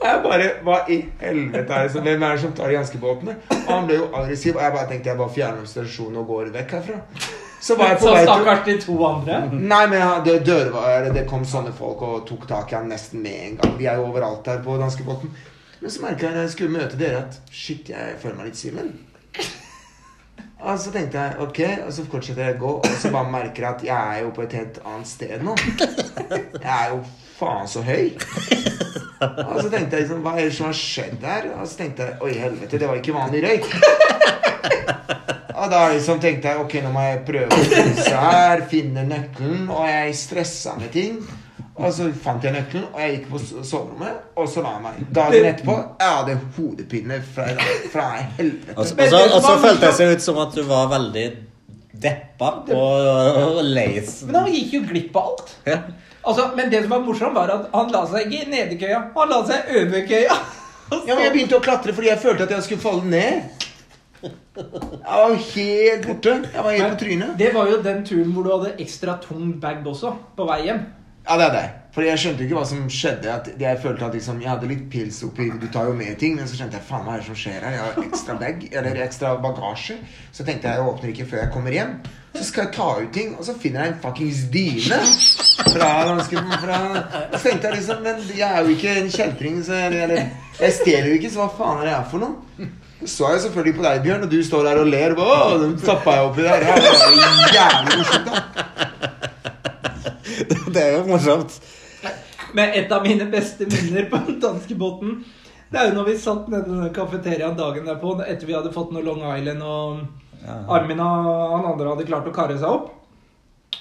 [0.00, 3.36] Jeg bare Hva i helvete er det som Hvem er det som tar de hanskebåtene?
[3.58, 6.50] Og han ble jo aggressiv, og jeg bare tenkte jeg bare fjerner stasjonen og går
[6.56, 7.00] vekk herfra.
[7.60, 9.42] Så var jeg på vei stakkars de to andre.
[9.52, 13.42] Nei, men det, dørvar, det kom sånne folk og tok tak i han nesten med
[13.44, 13.74] en gang.
[13.76, 15.34] De er jo overalt der på danskebåten.
[15.80, 18.60] Men så merka jeg når jeg skulle møte dere, at shit, jeg føler meg litt
[18.60, 18.94] Simen.
[20.60, 23.64] Og så tenkte jeg ok, og så fortsetter jeg å gå, og så bare merker
[23.64, 25.54] jeg at jeg er jo på et helt annet sted nå.
[26.30, 26.98] Jeg er jo
[27.40, 28.12] faen så høy.
[29.20, 31.50] Og så tenkte jeg liksom, hva er det som har skjedd her?
[31.58, 33.66] Og så tenkte jeg oi, helvete, det var ikke vanlig røyk.
[35.60, 39.66] Og da liksom tenkte jeg ok, nå må jeg prøve å knuse her, finne nøkkelen,
[39.68, 41.20] og jeg stressa med ting.
[41.80, 44.98] Og så fant jeg nøkkelen, og jeg gikk på soverommet, og så la jeg meg.
[45.16, 47.46] Dagen etterpå jeg hadde hodepine fra,
[47.92, 48.76] fra helvete.
[48.76, 50.62] Og så, Men og så, det som og så føltes det ut som at du
[50.68, 51.26] var veldig
[52.00, 53.88] deppa og, og lei.
[54.28, 55.54] Men han gikk jo glipp av alt.
[55.68, 55.80] Ja.
[56.20, 59.30] Altså, men det som var morsomt, var at han la seg ikke i køya han
[59.32, 60.40] la seg i overkøya.
[60.90, 63.60] Ja, men Jeg begynte å klatre fordi jeg følte at jeg skulle falle ned.
[64.24, 66.32] Jeg var helt borte.
[66.50, 67.36] Jeg var helt på trynet.
[67.38, 70.80] Det var jo den turen hvor du hadde ekstra tung bag også, på vei hjem.
[71.28, 71.62] Ja, det er det.
[71.90, 73.32] For jeg skjønte ikke hva som skjedde.
[73.58, 76.46] Jeg følte at liksom, jeg hadde litt pils oppi Du tar jo med ting, men
[76.46, 77.72] så skjønte jeg faen hva er det som skjer her.
[77.74, 79.96] Jeg har ekstra bag, eller ekstra bagasje.
[80.30, 81.92] Så tenkte jeg jeg åpner ikke før jeg kommer hjem.
[82.36, 84.98] Så skal jeg ta ut ting, og så finner jeg en fuckings dyne.
[85.70, 85.90] Fra
[86.62, 86.76] fra,
[87.32, 90.20] Så tenkte jeg liksom Men jeg er jo ikke en kjeltring, så jeg, eller
[90.60, 92.34] Jeg stjeler jo ikke, så hva faen er det her for noe?
[93.06, 95.10] Så er jeg selvfølgelig på deg, Bjørn, og du står der og ler.
[95.16, 95.18] Å,
[95.64, 96.58] den tappa jeg oppi der.
[96.60, 96.74] Det er
[97.10, 97.16] jo
[97.58, 98.34] jævlig morsomt, da.
[100.70, 101.52] Det er jo morsomt.
[102.56, 105.20] Men et av mine beste minner på den danske båten.
[105.70, 108.72] Det er jo når vi satt nede i den kafeteriaen dagen derpå etter vi hadde
[108.74, 110.00] fått noe Long Island og
[110.40, 110.54] Ja.
[110.72, 112.86] Armin og han andre hadde klart å karre seg opp.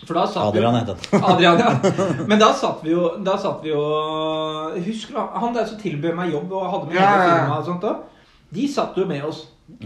[0.06, 1.24] For da satt Adrian vi han.
[1.32, 1.70] Adrian, ja.
[2.30, 3.80] Men da satt vi jo Da satt vi jo
[4.86, 7.40] Husker du han der som tilbød meg jobb og hadde med Ja, hele ja, ja.
[7.40, 7.94] firmaet og sånt da?
[8.54, 9.42] De satt jo med oss.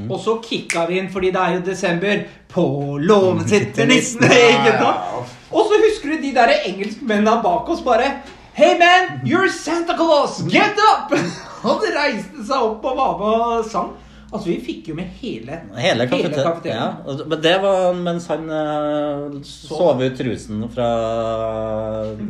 [0.09, 2.21] Og så kicka vi inn, fordi det er jo desember.
[2.51, 2.63] På
[2.99, 4.23] låven sitter nissen!
[4.23, 5.33] Ikke sant?
[5.51, 8.07] Og så husker du de der engelskmennene bak oss bare
[8.55, 10.43] Hey man, you're Santa Claus!
[10.43, 11.09] Get up!
[11.63, 13.87] Han reiste seg opp og var med og sang.
[14.27, 16.45] Altså, vi fikk jo med hele Hele kafeteriaet.
[16.45, 17.07] kafeteriaet.
[17.07, 17.25] Ja.
[17.31, 20.89] Men det var mens han uh, sov ut trusen fra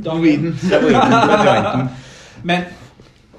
[0.05, 0.55] Norwegian.
[2.49, 2.65] Men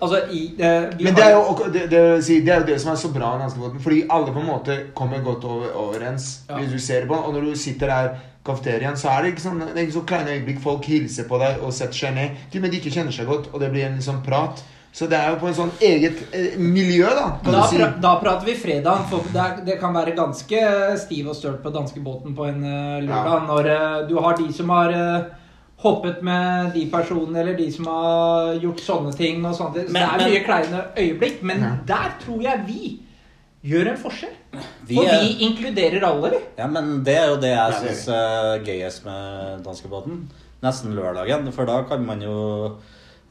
[0.02, 3.00] altså i uh, Men det er, jo, det, det, det er jo det som er
[3.00, 3.32] så bra.
[3.80, 6.42] Fordi alle på en måte kommer godt over, overens.
[6.50, 6.60] Ja.
[6.60, 9.58] Hvis du ser på Og når du sitter der kafeteriaen, så er det ikke sånn
[9.60, 10.60] Det er ikke så kleine øyeblikk.
[10.62, 12.30] Folk hilser på deg og setter seg ned.
[12.50, 14.62] Til og med de ikke kjenner seg godt, og det blir en liksom prat.
[14.94, 17.38] Så det er jo på en sånn eget eh, miljø, da.
[17.42, 17.78] Kan Da, du si.
[17.80, 20.60] pra, da prater vi fredag, for det, er, det kan være ganske
[21.02, 23.32] stiv og stølt på danskebåten på en uh, lørdag.
[23.32, 23.40] Ja.
[23.48, 25.24] Når uh, du har de som har uh,
[25.82, 29.42] hoppet med de personene, eller de som har gjort sånne ting.
[29.44, 29.88] og sånne ting.
[29.88, 31.72] Så Men- det er men- mye kleine øyeblikk, men Ja.
[31.86, 33.00] der tror jeg vi
[33.64, 34.34] gjør en forskjell.
[34.86, 36.40] Vi For er- vi inkluderer alle, vi.
[36.58, 40.28] Ja, men det er jo det jeg Ja, syns er gøyest med danskebåten.
[40.62, 42.76] Nesten lørdagen, for da kan man jo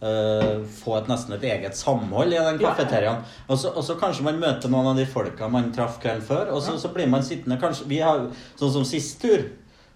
[0.04, 2.74] Uh, få et nesten et eget samhold i den Ja.
[2.74, 3.22] kafeteriaen.
[3.48, 6.50] Og så og så kanskje man møter noen av de folka man traff kvelden før,
[6.52, 8.28] og så, så blir man sittende kanskje vi har,
[8.60, 9.46] Sånn som sist tur.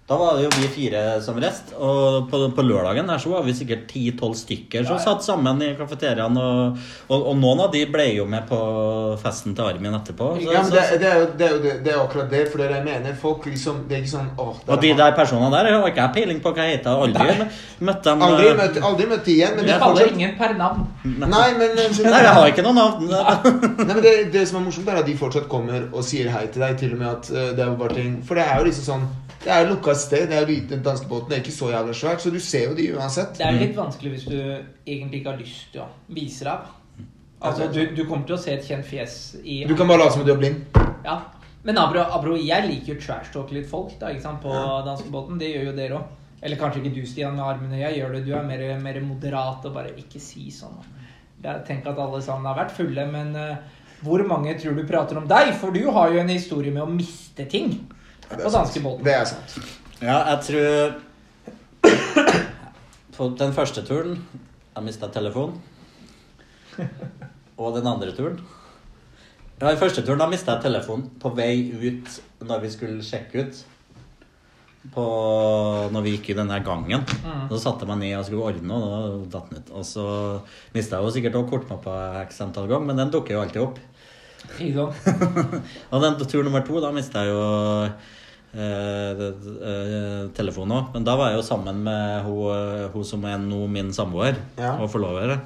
[0.08, 3.42] Da var det jo vi fire som reiste, og på, på lørdagen her så var
[3.44, 5.04] vi sikkert 10-12 stykker som Ja, ja.
[5.04, 6.78] satt sammen i kafeteriaen, og,
[7.10, 8.60] og, og noen av de ble jo med på
[9.20, 10.30] festen til Armin etterpå.
[10.38, 12.46] Så, Ja, men det, det, er jo, det, er jo det, det er akkurat det.
[12.54, 15.52] For det jeg mener folk liksom Det er ikke sånn åh, Og de der personene
[15.58, 17.04] der har ikke jeg peiling på hva jeg heter.
[17.04, 17.50] Aldri
[17.92, 18.26] møtt dem.
[18.30, 20.58] Aldri eh, møtt, aldri møtt de igjen, men du det er kaller fortsatt ingen per
[20.64, 20.88] navn.
[21.04, 23.12] Nei, men, Nei, jeg har ikke noe navn.
[23.12, 26.48] Nei, men det, det som er morsomt, er at de fortsatt kommer og sier hei
[26.48, 26.80] til deg.
[26.80, 29.10] Til og med at eh, det er bare ting For det er jo liksom sånn
[29.48, 30.26] Det er jo lukka sted.
[30.28, 31.30] Det er jo lite danskebåten.
[31.32, 33.38] Det er ikke så jævla svært, så du ser jo de uansett.
[33.38, 36.66] Det er litt vanskelig hvis du egentlig ikke har lyst til å vise deg.
[37.48, 40.18] Altså, du, du kommer til å se et kjent fjes i Du kan bare late
[40.18, 40.78] som du er blind.
[41.06, 41.16] Ja.
[41.64, 44.82] Men Abro, Abro jeg liker jo trash-talk litt folk da, ikke sant, på Ja.
[44.90, 45.40] danskebåten.
[45.40, 46.14] Det gjør jo dere òg.
[46.44, 47.80] Eller kanskje ikke du, Stian, med armene.
[47.80, 48.26] Jeg gjør det.
[48.28, 50.76] Du er mer, mer moderat og bare ikke si sånn.
[51.44, 53.56] Jeg tenker at alle sammen har vært fulle, men uh,
[54.04, 55.54] hvor mange tror du prater om deg?
[55.56, 57.78] For du har jo en historie med å miste ting
[58.30, 59.06] på danskebåten.
[59.06, 59.58] Det er sant.
[60.02, 60.94] Ja, jeg tror
[63.18, 64.20] På den første turen
[64.76, 65.58] jeg mista telefonen.
[67.58, 68.38] Og den andre turen
[69.58, 73.48] Ja, Den første turen da mista jeg telefonen på vei ut når vi skulle sjekke
[73.48, 73.64] ut.
[74.94, 75.06] På,
[75.92, 77.02] når vi gikk i den der gangen.
[77.26, 77.48] Mm.
[77.50, 79.72] Så satte jeg meg ned og skulle ordne, og da datt den ut.
[79.74, 80.06] Og så
[80.76, 83.82] mista jeg jo sikkert òg kortmappa x antall ganger, men den dukker jo alltid opp.
[85.92, 87.42] Og den tur nummer to, da mista jeg jo
[88.56, 90.94] eh, eh, telefonen òg.
[90.94, 94.36] Men da var jeg jo sammen med hun, eh, hun som er nå min samboer
[94.58, 94.76] Ja.
[94.78, 95.40] og forlover.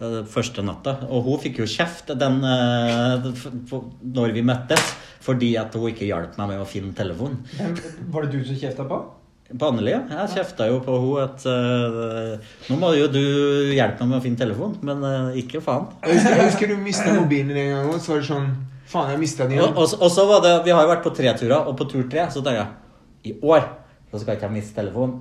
[0.00, 0.94] Første natta.
[1.12, 4.80] Og hun fikk jo kjeft den, når vi møttes,
[5.20, 7.42] fordi at hun ikke hjalp meg med å finne telefonen.
[8.08, 9.02] Var det du som kjefta på?
[9.58, 10.00] På Anneli, ja.
[10.08, 13.18] Jeg kjefta jo på henne at uh, Nå må jo du
[13.74, 15.88] hjelpe meg med å finne telefonen, men uh, ikke faen.
[16.06, 17.98] Jeg husker, jeg husker du mista mobilen din en gang òg.
[17.98, 18.46] Så var det sånn
[18.90, 19.76] Faen, jeg mista den igjen.
[19.76, 21.86] og, så- og så var det Vi har jo vært på tre turer, og på
[21.90, 22.68] tur tre så tenker jeg
[23.24, 23.62] i år
[24.10, 25.20] så skal jeg ikke jeg miste telefonen.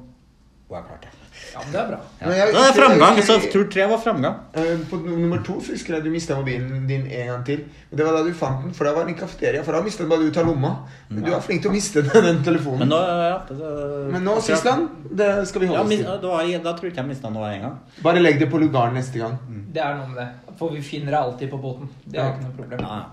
[0.70, 1.16] Og jeg klarte det.
[1.54, 1.98] Ja, men det er bra.
[2.22, 3.18] Men jeg Det er husker- framgang.
[3.24, 4.36] Så tur tre var framgang.
[4.54, 7.58] Eh, På nummer to husker jeg du mista mobilen din en gang til.
[7.90, 9.64] Men Det var da du fant den, for da var den i kafeteria.
[9.64, 10.76] For da mistet den bare ut av lomma.
[11.10, 12.80] Men du er flink til å miste den, den telefonen.
[12.80, 16.04] Men nå, ja, det- Men nå, Sisland, det skal vi holde oss oss til.
[16.06, 17.80] da, da tror jeg ikke jeg mista noe en gang.
[18.04, 19.38] Bare legg det på lugaren neste gang.
[19.72, 20.30] Det er noe med det.
[20.58, 21.88] For vi finner det alltid på båten.
[22.06, 22.32] Det er Ja.
[22.34, 22.80] ikke noe problem.
[22.80, 23.04] Ja,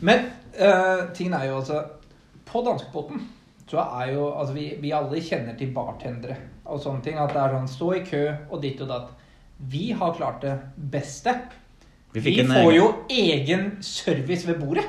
[0.00, 0.26] Men
[0.58, 1.82] uh, tingen er jo altså
[2.48, 3.20] På danskebåten
[3.72, 6.36] så er jo Altså, vi, vi alle kjenner til bartendere
[6.68, 7.16] og sånne ting.
[7.18, 9.08] At det er sånn stå i kø og ditt og datt.
[9.72, 10.52] Vi har klart det
[10.92, 11.32] beste.
[12.12, 14.84] Vi Vi, en får egen- jo egen service ved bordet.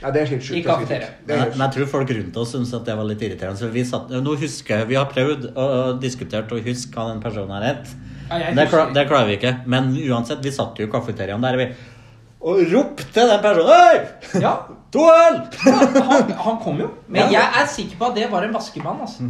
[0.00, 0.60] Ja, det er helt sjukt.
[0.60, 3.58] I kafeteriet Men, men jeg tror folk rundt oss syntes at det var litt irriterende.
[3.58, 7.22] Så vi, satt, nå husker jeg, vi har prøvd og diskutert og huske hva den
[7.24, 7.90] personen har hett.
[8.30, 9.54] Ja, Det, klar, det klarer vi ikke.
[9.66, 11.66] Men uansett, vi satt jo i kafeteriaen der vi
[12.40, 14.42] og ropte den personen Hei!
[14.42, 14.56] Ja,
[14.94, 15.40] To øl!
[15.60, 16.86] han, han kom jo.
[17.12, 19.02] Men jeg er sikker på at det var en vaskemann.
[19.04, 19.26] altså.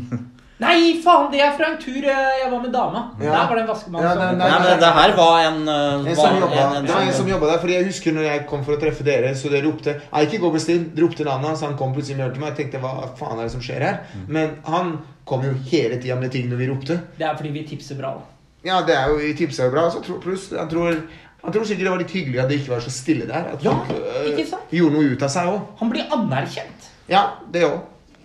[0.63, 1.29] Nei, faen!
[1.33, 3.03] Det er fra en tur eh, jeg var med dama.
[3.23, 3.31] Ja.
[3.33, 4.03] Der var det en vaskemann.
[4.07, 6.87] Ja, nei, nei, Nei, men det her var en uh, En som var- jobba, en-
[6.87, 7.59] det var en som en- jobba der.
[7.65, 10.41] Fordi jeg husker når jeg kom for å treffe dere, så dere ropte Nei, ikke
[10.47, 10.83] gå bestill.
[11.03, 11.63] Ropte navnet hans.
[11.67, 12.51] Han kom plutselig og hørte meg.
[12.55, 14.01] Jeg tenkte hva faen er det som skjer her?
[14.27, 14.97] Men han
[15.31, 17.01] kom jo hele tida med ting når vi ropte.
[17.19, 18.15] Det er fordi vi tipser bra.
[18.19, 18.27] da.
[18.67, 19.87] Ja, det er jo vi tipser jo bra.
[19.95, 21.03] Så tro, pluss han tror,
[21.43, 23.53] han tror sikkert det var litt hyggelig at det ikke var så stille der.
[23.55, 24.73] At Ja, folk øh, ikke sant?
[24.75, 25.61] gjorde noe ut av seg òg.
[25.81, 26.89] Han blir anerkjent.
[27.09, 27.23] Ja,
[27.53, 27.79] det òg.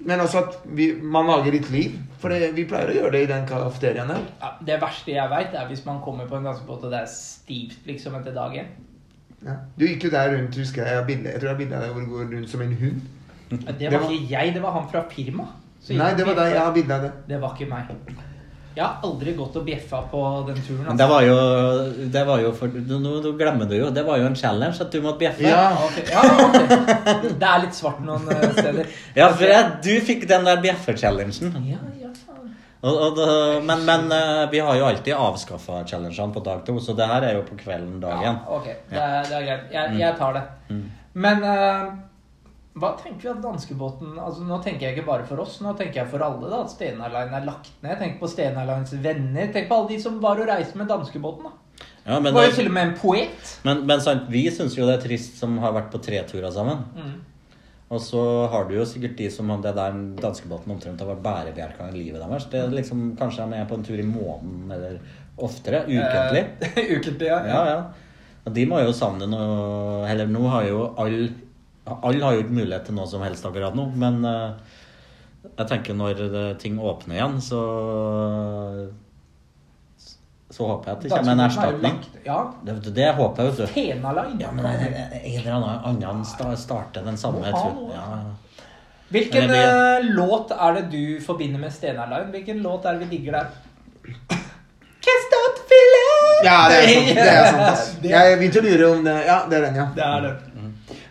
[0.03, 1.99] Men også at vi, man lager litt liv.
[2.19, 4.23] For det, vi pleier å gjøre det i den kafeteriaen der.
[4.41, 7.07] Ja, det verste jeg veit, er hvis man kommer på en dansebåt og det er
[7.11, 8.65] stivt liksom etter dagen.
[9.43, 9.57] Ja.
[9.77, 10.95] Du gikk jo der rundt, husker jeg.
[10.97, 12.75] Jeg, bildet, jeg tror jeg har bilde av deg hvor du går rundt som en
[12.79, 13.01] hund.
[13.53, 15.47] Det Det var var- ikke jeg, det var han fra firma.
[15.89, 16.53] Nei, det var deg.
[16.53, 17.11] Jeg har bilde av det.
[17.27, 17.83] Det var ikke meg.
[18.75, 20.85] Jeg har aldri gått og bjeffa på den turen.
[20.87, 21.35] Men det var jo,
[22.15, 23.89] det var jo for, Nå nå glemmer du jo.
[23.93, 25.45] Det var jo en challenge at du måtte bjeffe.
[25.45, 25.67] Ja.
[25.85, 27.29] Ok, ja, okay.
[27.37, 28.89] Det er litt svart noen eh, steder.
[29.19, 31.53] Ja, for jeg, du fikk den der bjeffe-challengen.
[31.69, 32.09] Ja, ja.
[32.83, 36.79] Og, og da- men men eh, vi har jo alltid avskaffa challengene på dag to,
[36.83, 38.25] så det her er jo på kvelden dagen.
[38.25, 39.69] Ja, ok, det er, det er greit.
[39.77, 40.43] Jeg, jeg tar det.
[41.13, 41.85] Men eh,
[42.73, 46.01] hva tenker vi at danskebåten altså Nå tenker jeg ikke bare for oss, nå tenker
[46.01, 46.47] jeg for alle.
[46.49, 47.99] da At Stena Line er lagt ned.
[47.99, 49.51] Tenk på Stena Lines venner.
[49.53, 51.43] Tenk på alle de som var og reiste med danskebåten.
[51.45, 53.59] da Ja, Det men, var jo til og med en poet.
[53.63, 56.49] men, men sant, vi syns jo det er trist som har vært på tre turer
[56.51, 56.81] sammen.
[56.97, 57.13] Mm.
[57.93, 61.91] Og så har du jo sikkert de som det der danskebåten omtrent har vært bærebjelka
[61.91, 62.47] i livet deres.
[62.49, 64.97] Det er liksom, kanskje er på en tur i måneden eller
[65.37, 65.83] oftere.
[65.85, 66.43] Ukentlig.
[66.73, 67.39] Eh, ukentlig, ja.
[67.45, 67.83] Ja, ja.
[68.43, 71.29] Og de må jo savne noe Eller nå har jo alle
[71.85, 74.51] Alle har jo ikke mulighet til noe som helst akkurat nå, men eh,
[75.57, 76.21] jeg tenker når
[76.61, 77.59] ting åpner igjen, så
[80.53, 81.95] Så håper jeg at det kommer en er erstatning.
[81.97, 82.53] lagt- Ja.
[82.63, 83.79] Det, det håper jeg, vet du.
[84.39, 87.73] Ja, men en eller annen annen starter den samme Må ha tur.
[87.73, 87.91] noe.
[87.93, 88.19] Ja.
[89.09, 92.31] Hvilken blir- eh, låt er det du forbinder med Stena Line?
[92.31, 93.47] Hvilken låt er det vi digger der?
[95.03, 97.15] Can't stop feeling Ja, det er sant.
[97.15, 97.97] Det er sant ass.
[98.03, 99.25] Jeg begynte å lure om det.
[99.25, 99.85] Ja, det er den, ja.
[99.95, 100.33] Det er det.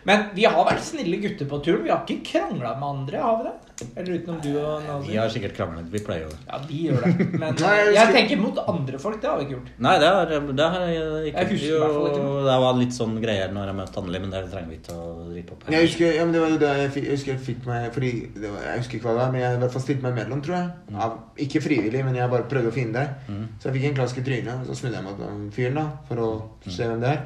[0.07, 1.83] Men vi har vært snille gutter på turen.
[1.85, 3.53] Vi har ikke krangla med andre, har vi det?
[3.97, 5.87] Eller utenom du og Vi har sikkert kranglet.
[5.91, 6.39] Vi pleier jo det.
[6.47, 7.27] Ja, vi gjør det.
[7.41, 9.17] Men Nei, jeg tenker mot andre folk.
[9.21, 9.71] Det har vi ikke gjort.
[9.85, 12.27] Nei, det har, det har jeg ikke Jeg husker jo, ikke.
[12.47, 15.07] Det var litt sånn greier når jeg møtte Anneli, men det trenger vi ikke å
[15.31, 15.65] drite opp.
[15.75, 17.87] Jeg husker, ja, men det var jo da jeg fikk, jeg husker jeg fikk meg
[17.97, 20.07] Fordi det var, Jeg husker ikke hva det var, men jeg i hvert fall stilte
[20.07, 20.97] meg mellom, tror jeg.
[20.99, 21.09] Ja,
[21.47, 23.31] ikke frivillig, men jeg bare prøvde å finne deg.
[23.59, 25.87] Så jeg fikk en klask i trynet, og så snudde jeg meg mot fyren da
[26.09, 26.29] for å
[26.67, 27.25] se hvem det er.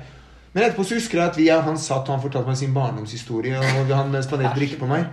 [0.54, 3.58] Men etterpå så husker jeg at vi, han satt og han fortalte meg sin barndomshistorie,
[3.60, 5.08] og han spanderte drikke på meg.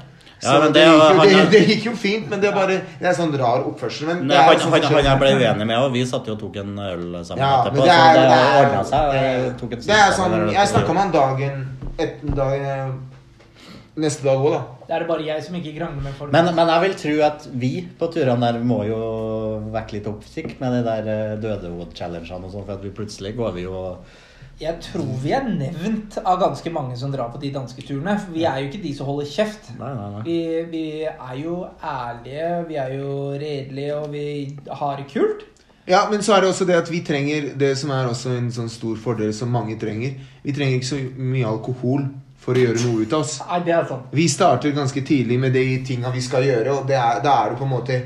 [0.45, 2.57] Så Ja, men det, det gikk jo, det, det gikk jo fint, men det er
[2.57, 4.09] bare Det er sånn rar oppførsel.
[4.11, 6.29] Men det Nei, er han, sånn han, han jeg ble uenig med, og vi satt
[6.29, 7.87] jo og tok en øl sammen Ja, etterpå.
[7.87, 9.07] det er, så det, det ordna seg.
[9.07, 11.65] og jeg det er sånn Jeg snakka med han dagen
[12.03, 12.93] et, dag, eh,
[14.05, 14.61] Neste dag òg, da.
[14.89, 16.33] Det er det bare jeg som ikke krangler med folk.
[16.35, 19.01] men, men jeg vil tro at vi på turene der må jo
[19.73, 23.55] vekke litt oppsikt med de der eh, dødehod-challengene og sånn, for at vi plutselig går
[23.55, 23.85] vi jo
[24.61, 28.15] Jeg tror vi er nevnt av ganske mange som drar på de danske turene.
[28.31, 29.73] Vi er jo ikke de som holder kjeft.
[29.81, 30.23] Nei, nei, nei.
[30.29, 30.37] Vi,
[30.71, 34.27] vi er jo ærlige, vi er jo redelige, og vi
[34.71, 35.43] har det kult.
[35.91, 38.47] Ja, men så er det også det at vi trenger Det som er også en
[38.55, 40.15] sånn stor fordel som mange trenger.
[40.45, 42.07] Vi trenger ikke så mye alkohol
[42.45, 43.39] for å gjøre noe ut av oss.
[43.49, 44.13] Nei, det er sant.
[44.15, 47.53] Vi starter ganske tidlig med de tinga vi skal gjøre, og det er, da er
[47.53, 47.99] det på en måte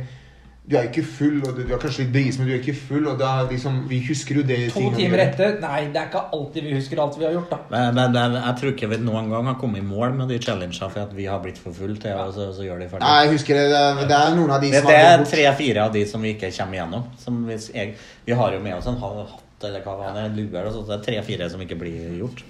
[0.69, 2.75] Du er ikke full, og du, du er kanskje litt bris, men du er ikke
[2.77, 6.21] full, og da liksom Vi husker jo det To timer etter Nei, det er ikke
[6.37, 7.59] alltid vi husker alt vi har gjort, da.
[7.73, 10.37] Men, men, men jeg tror ikke vi noen gang har kommet i mål med de
[10.45, 13.07] challengene for at vi har blitt for fulle til og så, så gjør de ferdig.
[13.09, 13.65] Nei, jeg husker det.
[13.73, 15.33] Det er, det er noen av de Det, som det har er gått bort.
[15.39, 17.09] tre-fire av de som vi ikke kommer igjennom.
[17.25, 17.97] Som vi, jeg,
[18.29, 20.93] vi har jo med oss en ha- hatt eller hva det er, luer og sånt.
[20.93, 22.45] Det er tre-fire som ikke blir gjort.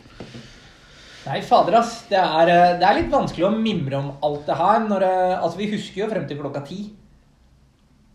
[1.28, 2.00] Nei, fader, ass.
[2.10, 4.82] Det er, eh, det er litt vanskelig å mimre om alt det her.
[4.90, 6.82] Når, eh, altså, vi husker jo frem til klokka ti.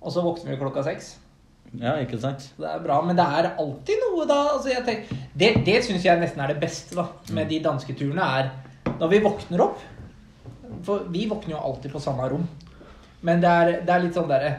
[0.03, 1.13] Og så våkner vi klokka seks.
[1.79, 2.43] Ja, ikke sant?
[2.59, 6.03] Det er bra, men det er alltid noe da altså jeg tenker, Det, det syns
[6.05, 8.51] jeg nesten er det beste da med de danske turene, er
[8.99, 9.79] når vi våkner opp.
[10.85, 12.45] For vi våkner jo alltid på samme rom.
[13.25, 14.53] Men det er, det er litt sånn derre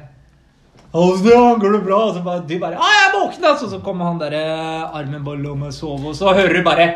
[0.95, 1.97] Åssen går det bra?
[2.07, 4.43] Og så bare, du bare 'Å, jeg våkna!' Så, så kommer han derre
[4.95, 6.87] Armen bare 'La meg sove', og så hører du bare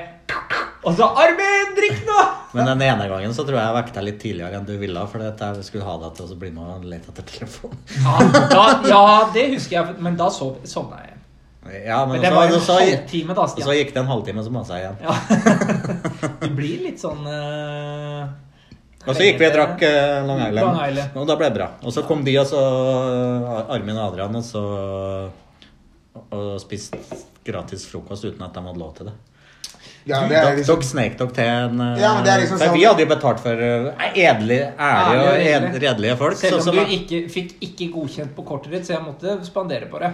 [0.87, 2.25] Og så Armin, drikk nå!'
[2.57, 5.05] Men den ene gangen så tror jeg jeg vekket deg litt tidligere enn du ville.
[5.11, 7.79] For jeg skulle ha deg til å bli med og lete etter telefonen.
[7.99, 8.17] Ja,
[8.55, 11.15] da, ja, det husker jeg, men da sov, sovna jeg.
[11.85, 14.09] Ja, men, Men det så, var en så, halvtime, da, og så gikk det en
[14.09, 15.01] halvtime, så masa jeg igjen.
[15.05, 15.17] Ja.
[16.43, 18.31] Du blir litt sånn uh,
[19.05, 20.63] Og så gikk vi og drakk uh, Long Island.
[20.63, 21.19] Long Island.
[21.19, 21.69] Og da ble det bra.
[21.83, 22.63] Og så kom de, og så
[23.67, 24.65] Armin og Adrian, og så
[26.19, 26.99] og spiste
[27.47, 29.17] gratis frokost uten at de hadde lov til det.
[30.09, 33.05] Ja, Dere liksom snek dere til en eh, Ja, det er liksom sånn- Vi hadde
[33.05, 36.17] jo betalt for eh, edlig, ærlige og ed- redelige.
[36.17, 36.37] folk.
[36.41, 39.87] Selv om så du ikke, fikk ikke godkjent på kortet ditt, så jeg måtte spandere
[39.93, 40.13] på det.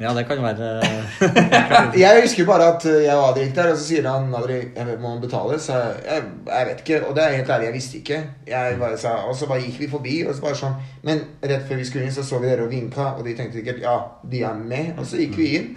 [0.00, 0.68] Ja, det kan være
[1.22, 4.86] eh, Jeg husker bare at eh, jeg gikk der, og så sier han at jeg
[4.98, 5.58] må man betale?
[5.62, 7.00] Så jeg, jeg, jeg vet ikke.
[7.08, 8.20] Og det er helt ærlig, jeg visste ikke.
[8.48, 10.74] Jeg bare sa, og så bare gikk vi forbi, og så bare sånn
[11.06, 13.60] Men rett før vi skulle inn, så så vi dere og vinka, og de tenkte
[13.60, 13.98] sikkert ja,
[14.32, 14.94] de er med.
[14.98, 15.68] Og så gikk vi inn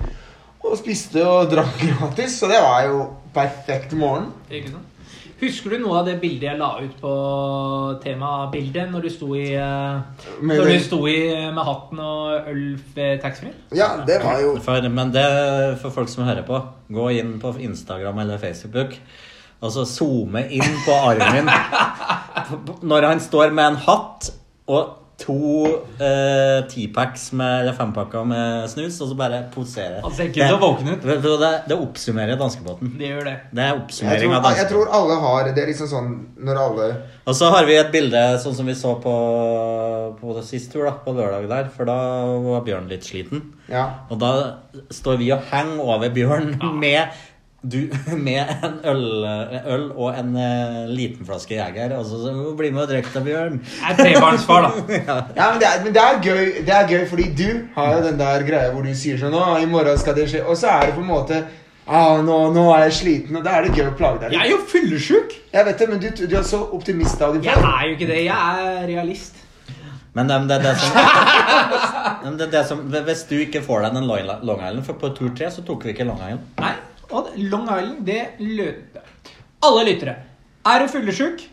[0.72, 4.32] og spiste og drakk gratis, så det var jo perfekt morgen.
[4.50, 4.92] Ikke sant?
[5.36, 7.14] Husker du noe av det bildet jeg la ut på
[8.06, 11.18] temabildet når du sto i eh, Med Når du sto i
[11.52, 12.62] med hatten og øl
[12.96, 13.52] ved taxfree?
[13.76, 15.26] Ja, det var jo for, Men det
[15.84, 18.96] for folk som hører på, gå inn på Instagram eller Facebook.
[19.60, 21.52] Og så zoome inn på Armin
[22.92, 24.32] når han står med en hatt
[24.72, 25.36] og to
[25.96, 30.02] eh, tipacks med, fempakker med snus, og så bare posere.
[30.04, 31.06] Han ser ikke ut til ut.
[31.08, 32.96] Vet Det, det oppsummerer danskebåten.
[33.00, 33.36] Det gjør det.
[33.56, 36.10] Det er oppsummering tror, av jeg tror alle har Det er liksom sånn
[36.46, 36.90] når alle
[37.26, 39.16] Og så har vi et bilde sånn som vi så på,
[40.20, 41.72] på sist siste tur, da, på lørdag der.
[41.74, 41.98] For da
[42.44, 43.48] var Bjørn litt sliten.
[43.72, 43.88] Ja.
[44.12, 44.34] Og da
[44.94, 47.16] står vi og henger over Bjørn med,
[47.72, 47.80] du,
[48.28, 49.04] med en øl,
[49.76, 51.98] øl og en uh, liten flaske Jeger.
[51.98, 53.60] Og så bli med og drikk deg, Bjørn.
[53.66, 54.96] Jeg er trebarnsfar, da.
[55.40, 58.02] Ja, men det, er, men det er gøy Det er gøy fordi du har jo
[58.06, 60.72] den der greia hvor du sier sånn Å, i morgen skal det skje Og så
[60.74, 61.44] er det på en måte
[61.86, 64.48] Ah, nå, nå er jeg sliten, og da er det gøy å plage deg Jeg
[64.48, 65.36] er jo fyllesyk!
[65.54, 68.22] Jeg vet det, men du, du er så optimist dagen Jeg er jo ikke det.
[68.26, 69.44] Jeg er realist.
[70.16, 70.96] Men det, det, er det, som,
[72.40, 75.34] det, er det som Hvis du ikke får deg den Long Island For på tur
[75.36, 76.46] tre så tok vi ikke Long Island.
[76.64, 76.72] Nei,
[77.16, 79.00] og Long Island, det lød
[79.66, 80.16] Alle lyttere.
[80.66, 81.44] Er du fyllesyk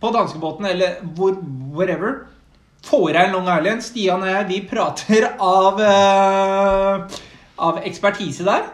[0.00, 1.36] på danskebåten eller hvor,
[1.76, 2.24] wherever,
[2.86, 3.82] får deg en Long Island.
[3.86, 7.16] Stian og jeg, vi prater av uh,
[7.56, 8.66] av ekspertise der.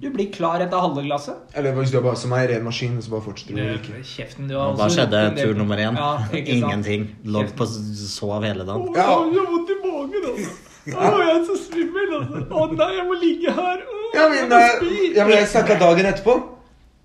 [0.00, 1.36] Du blir klar etter halve glasset.
[1.54, 4.00] Eller hvis du er bare som meg, ren maskin, så bare fortsetter du å drikke.
[4.08, 5.98] Kjeften du har hva skjedde en del- tur nummer én?
[6.00, 6.10] Ja.
[6.56, 7.04] Ingenting.
[7.28, 8.88] Lå på sov hele dagen.
[8.88, 9.10] Å, Ja.
[9.28, 10.56] jeg har vondt i magen, altså.
[10.88, 12.40] Å, jeg er så svimmel, altså.
[12.56, 13.82] Å nei, jeg må ligge her.
[13.84, 15.12] Å, Ja, men, jeg må spy.
[15.16, 16.36] ja, men jeg snakka dagen etterpå.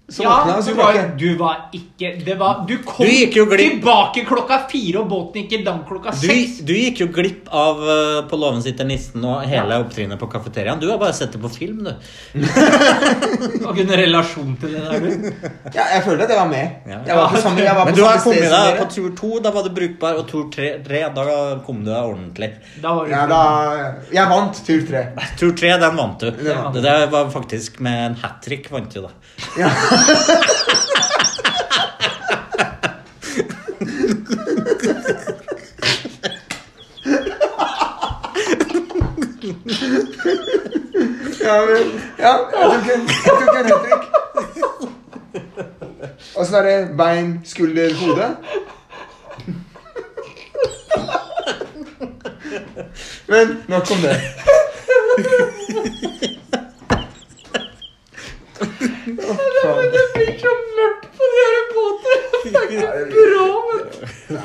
[0.07, 3.35] Så Ja, våkna så du var, du var ikke Det var Du kom Du gikk
[3.39, 6.59] jo glipp- tilbake klokka fire, og båten gikk i land klokka seks.
[6.61, 10.77] du gikk jo glipp av uh, På låven sitter nissen og hele opptrinnet på kafeteriaen.
[10.79, 11.89] Du har bare sett det på film, du.
[12.45, 15.49] Har ikke noen relasjon til det der, du.
[15.73, 16.77] Ja, jeg følte at jeg var med.
[16.91, 16.99] Ja.
[17.09, 19.51] Jeg var på samme, jeg var Men du har kommet deg på tur to, da
[19.57, 21.25] var det brukbar, og tur tre, tre da
[21.65, 22.51] kom du deg ordentlig.
[22.83, 23.41] Da var Ja, da
[24.13, 25.03] Jeg vant tur tre.
[25.41, 26.29] Tur tre, den vant du.
[26.29, 29.13] Den vant Det der var faktisk med en hat trick, vant du, da.
[29.59, 29.69] Ja.
[41.45, 43.01] Ja, men, ja, jeg tok en,
[43.53, 44.03] hat trick.
[46.35, 48.27] Åssen er det bein, skulder, hode?
[53.27, 53.97] Men nok om.
[53.97, 54.09] Det
[60.15, 62.17] blir så mørkt på de her båtene.
[62.43, 64.35] Det er ikke bra, vet du.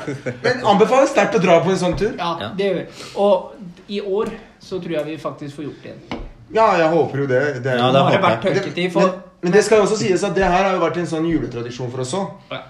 [0.43, 2.13] Men anbefales sterkt å dra på en sånn tur.
[2.17, 2.85] Ja, det gjør vi.
[3.25, 6.23] Og i år så tror jeg vi faktisk får gjort det igjen.
[6.51, 7.43] Ja, jeg håper jo det.
[7.63, 10.23] det er Ja, det har det vært tørketid for men det skal jo også sies
[10.23, 12.27] at det her har jo vært en sånn juletradisjon for oss òg.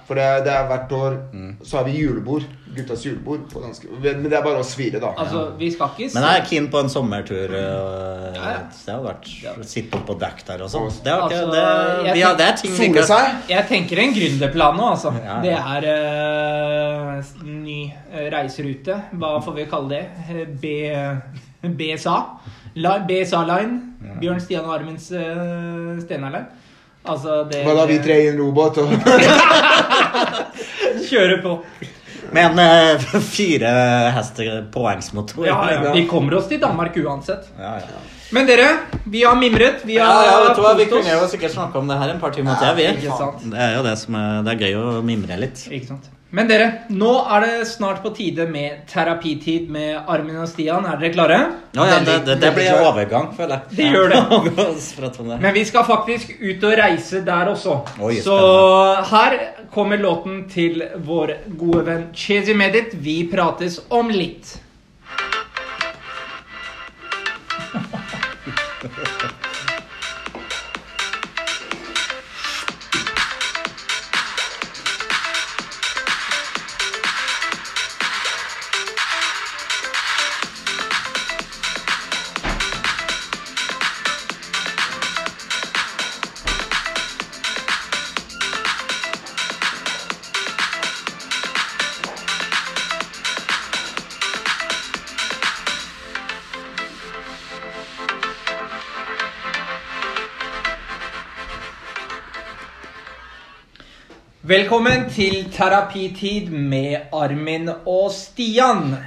[0.07, 1.55] For det, det er hvert år Mm.
[1.63, 2.43] så har vi julebord.
[2.75, 3.41] Guttas julebord.
[3.51, 3.89] På danske.
[3.99, 5.09] Men det er bare oss fire, da.
[5.19, 7.51] Altså, vi skal ikke Men jeg er keen på en sommertur.
[7.51, 8.59] øh, Ja, ja.
[8.85, 9.51] Det har vært Ja.
[9.63, 10.87] Sitte oppe på dekk der og sånn.
[11.03, 13.49] Det, Altså, det, vi det er ting vi ikke.
[13.49, 15.11] Jeg tenker en gründerplan nå, altså.
[15.25, 15.41] Ja, ja.
[15.41, 19.01] Det er eh, ny eh, reiserute.
[19.13, 20.05] Hva får vi kalle det?
[20.29, 22.17] Eh, B, BSA.
[22.75, 22.99] La,
[24.21, 26.45] Bjørn Stian og Armin's uh, Steinar-line.
[27.01, 28.91] Altså det Hva da, vi tre i en robot og
[31.09, 31.55] Kjøre på.
[32.31, 33.01] Med en eh,
[33.35, 33.71] fire
[34.15, 35.45] hester påhengsmotor.
[35.47, 37.49] Ja, ja, vi kommer oss til Danmark uansett.
[37.59, 38.01] Ja, ja.
[38.31, 38.67] Men dere,
[39.11, 39.81] vi har mimret.
[39.83, 42.21] Vi har ja, vet du hva, Vi kunne jo sikkert snakke om det her en
[42.21, 42.77] par timer til.
[42.77, 42.85] vi.
[43.51, 45.65] Det er jo det som er, det er gøy å mimre litt.
[45.67, 46.05] Ikke sant.
[46.31, 50.85] Men dere, nå er det snart på tide med terapitid med Armin og Stian.
[50.87, 51.39] Er dere klare?
[51.75, 53.75] Ja, ja, det, det, det blir overgang, føler jeg.
[53.75, 54.21] Det gjør det.
[55.17, 55.41] det.
[55.43, 57.77] Men vi skal faktisk ut og reise der også.
[57.99, 58.39] Oi, Så
[59.11, 59.37] her
[59.75, 62.95] kommer låten til vår gode venn Chezi Medit.
[62.95, 64.55] Vi prates om litt.
[104.51, 108.97] Velkommen til terapitid med Armin og Stian.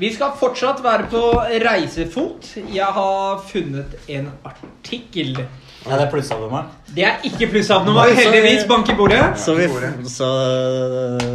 [0.00, 1.20] Vi skal fortsatt være på
[1.66, 2.48] reisefot.
[2.72, 5.34] Jeg har funnet en artikkel.
[5.36, 6.72] Ja, det er plussabonnement?
[6.96, 8.64] Det er ikke plussabonnement, heldigvis.
[8.70, 9.20] Bank i bordet.
[9.36, 9.68] Så, vi,
[10.08, 10.32] så,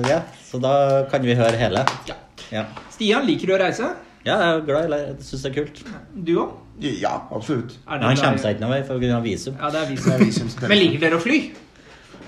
[0.09, 0.76] ja, så da
[1.14, 1.86] kan vi høre hele.
[2.09, 2.18] Ja.
[2.49, 3.93] Ja, Stian, liker du å reise?
[4.26, 5.03] ja jeg er glad i det.
[5.05, 5.88] Jeg syns det er kult.
[6.18, 6.62] Du òg?
[6.82, 7.78] Ja, absolutt.
[7.86, 9.26] Men han kommer seg ikke noen vei pga.
[9.28, 9.62] visum.
[9.62, 10.49] Ja, det er visum.
[10.72, 11.43] Men liker dere å fly?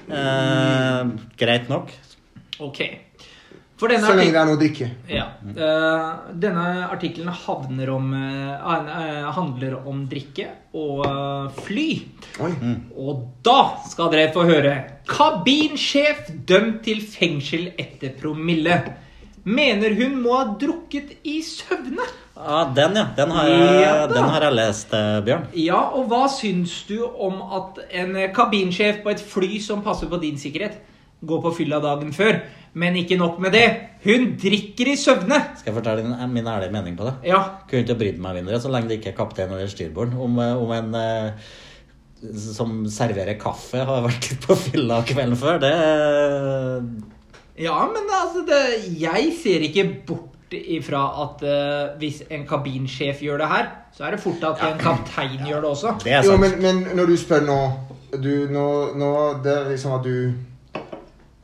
[0.10, 1.08] Eh,
[1.40, 1.92] greit nok.
[2.60, 2.84] Ok.
[3.84, 4.90] For denne Så lenge det er noe å drikke.
[5.10, 5.26] ja.
[5.44, 11.88] Eh, denne artikkelen havner eh, eh, handler om drikke og eh, fly.
[12.46, 12.52] Oi.
[12.96, 13.58] Og da
[13.90, 14.76] skal dere få høre.
[15.10, 18.78] Kabinsjef dømt til fengsel etter promille.
[19.44, 22.06] Mener hun må ha drukket i søvne.
[22.34, 23.06] Ja, den, ja.
[23.18, 25.46] Den har jeg, Ja den har jeg lest, eh, Bjørn.
[25.60, 30.20] Ja, og hva syns du om at en kabinsjef på et fly som passer på
[30.22, 30.80] din sikkerhet,
[31.24, 32.40] går på fylla dagen før?
[32.74, 33.68] Men ikke nok med det.
[34.04, 35.38] Hun drikker i søvne.
[35.60, 37.14] Skal jeg fortelle din, min ærlige mening på det?
[37.30, 40.16] Ja, Kunne ikke brydd meg mindre så lenge det ikke er kaptein eller styrbord.
[40.18, 41.52] Om, eh, om en eh,
[42.40, 45.60] som serverer kaffe, har vært litt på fylla kvelden før.
[45.62, 45.74] Det
[47.60, 48.62] ja men altså det,
[49.02, 54.12] Jeg ser ikke bort ifra at uh, hvis en kabinsjef gjør det her, så er
[54.12, 55.94] det fort at en kaptein gjør det også.
[56.04, 57.60] Det er Jo, men, men når du spør nå
[58.14, 59.08] du, nå, nå
[59.44, 60.34] Det er liksom at du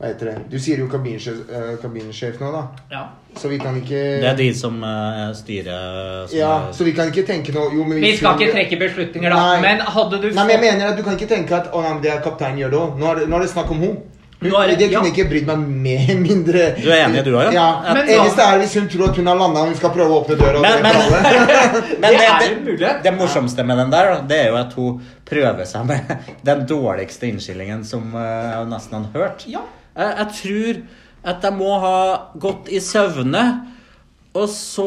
[0.00, 0.34] Hva heter det?
[0.52, 2.62] Du sier jo kabinsjef, uh, kabinsjef nå, da.
[2.94, 3.02] Ja.
[3.36, 6.92] Så vi kan ikke Det er de som uh, styrer som Ja, er- så vi
[6.96, 9.42] kan ikke tenke noe jo, men Vi skal ikke trekke beslutninger, da.
[9.42, 9.60] Nei.
[9.66, 11.98] Men hadde du Nei, men jeg mener at Du kan ikke tenke at å, nei,
[12.06, 12.96] det er kapteinen gjør det òg.
[13.02, 13.98] Nå, det- nå er det snakk om hun.
[14.40, 15.12] Hun er det- kunne ja.
[15.12, 16.62] ikke brydd meg mer mindre.
[16.80, 17.50] Du er enig, du òg?
[17.52, 17.66] ja?
[17.84, 17.94] Ja.
[17.94, 20.20] Men Eneste er hvis hun tror at hun har landa og hun skal prøve å
[20.22, 20.60] åpne døra.
[20.64, 25.00] Men- men- Men Det det, det morsomste med den der, det er jo at hun
[25.28, 26.16] prøver seg med
[26.48, 29.44] den dårligste innskillingen som eh, jeg nesten har hørt.
[29.46, 29.60] Ja.
[29.96, 30.82] Jeg, jeg tror
[31.34, 31.96] at jeg må ha
[32.40, 33.42] gått i søvne.
[34.30, 34.84] Og så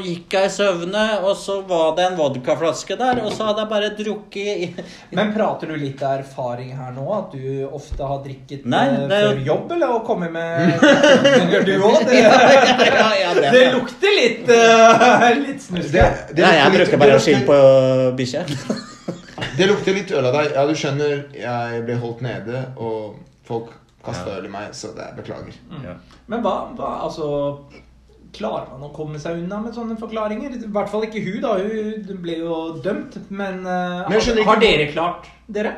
[0.00, 3.68] gikk jeg i søvne, og så var det en vodkaflaske der, og så hadde jeg
[3.68, 4.78] bare drukket
[5.12, 7.04] Men prater du litt av erfaring her nå?
[7.12, 10.72] At du ofte har drikket Nei, eh, det før jobb, eller å komme med
[11.52, 11.98] Gjør du òg?
[12.08, 15.92] Det, ja, ja, det- det lukter litt uh, Litt snusk.
[16.40, 17.60] Nei, jeg litt- bruker bare å skille på
[18.22, 18.46] bikkje.
[19.58, 20.52] Det lukter litt øl av deg.
[20.54, 23.72] Ja, du skjønner, jeg ble holdt nede, og folk
[24.06, 25.56] kasta øl i meg, så det er beklager.
[25.84, 25.98] Ja.
[26.32, 27.26] Men hva, hva Altså
[28.32, 30.54] Klarer man å komme seg unna med sånne forklaringer?
[30.56, 31.56] I hvert fall ikke hun, da.
[31.60, 33.18] Hun ble jo dømt.
[33.28, 35.74] Men, uh, Men har, har dere klart dere?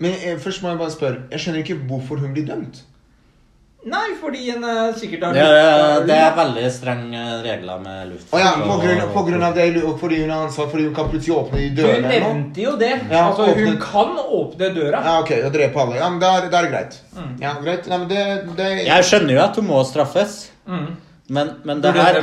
[0.00, 1.24] Men jeg, først må jeg bare spørre.
[1.34, 2.84] Jeg skjønner ikke hvorfor hun blir dømt.
[3.88, 8.32] Nei, fordi en uh, sikkert har Det, er- det er veldig strenge regler med luft.
[8.34, 11.10] Ja, på grunn, på grunn av det, og fordi hun har ansvar fordi hun kan
[11.12, 12.08] plutselig åpne de dørene.
[12.10, 12.90] Hun nevnte jo det.
[13.12, 15.02] Ja, altså, hun kan åpne døra.
[15.06, 16.00] Ja, ok, og drepe alle.
[16.00, 16.98] Ja, men da er, da er det greit.
[17.14, 17.30] Mm.
[17.44, 17.86] Ja, greit.
[17.92, 18.24] Nei, men det,
[18.58, 20.88] det Jeg skjønner jo at hun må straffes, Mm.
[21.28, 22.18] Men, men det her?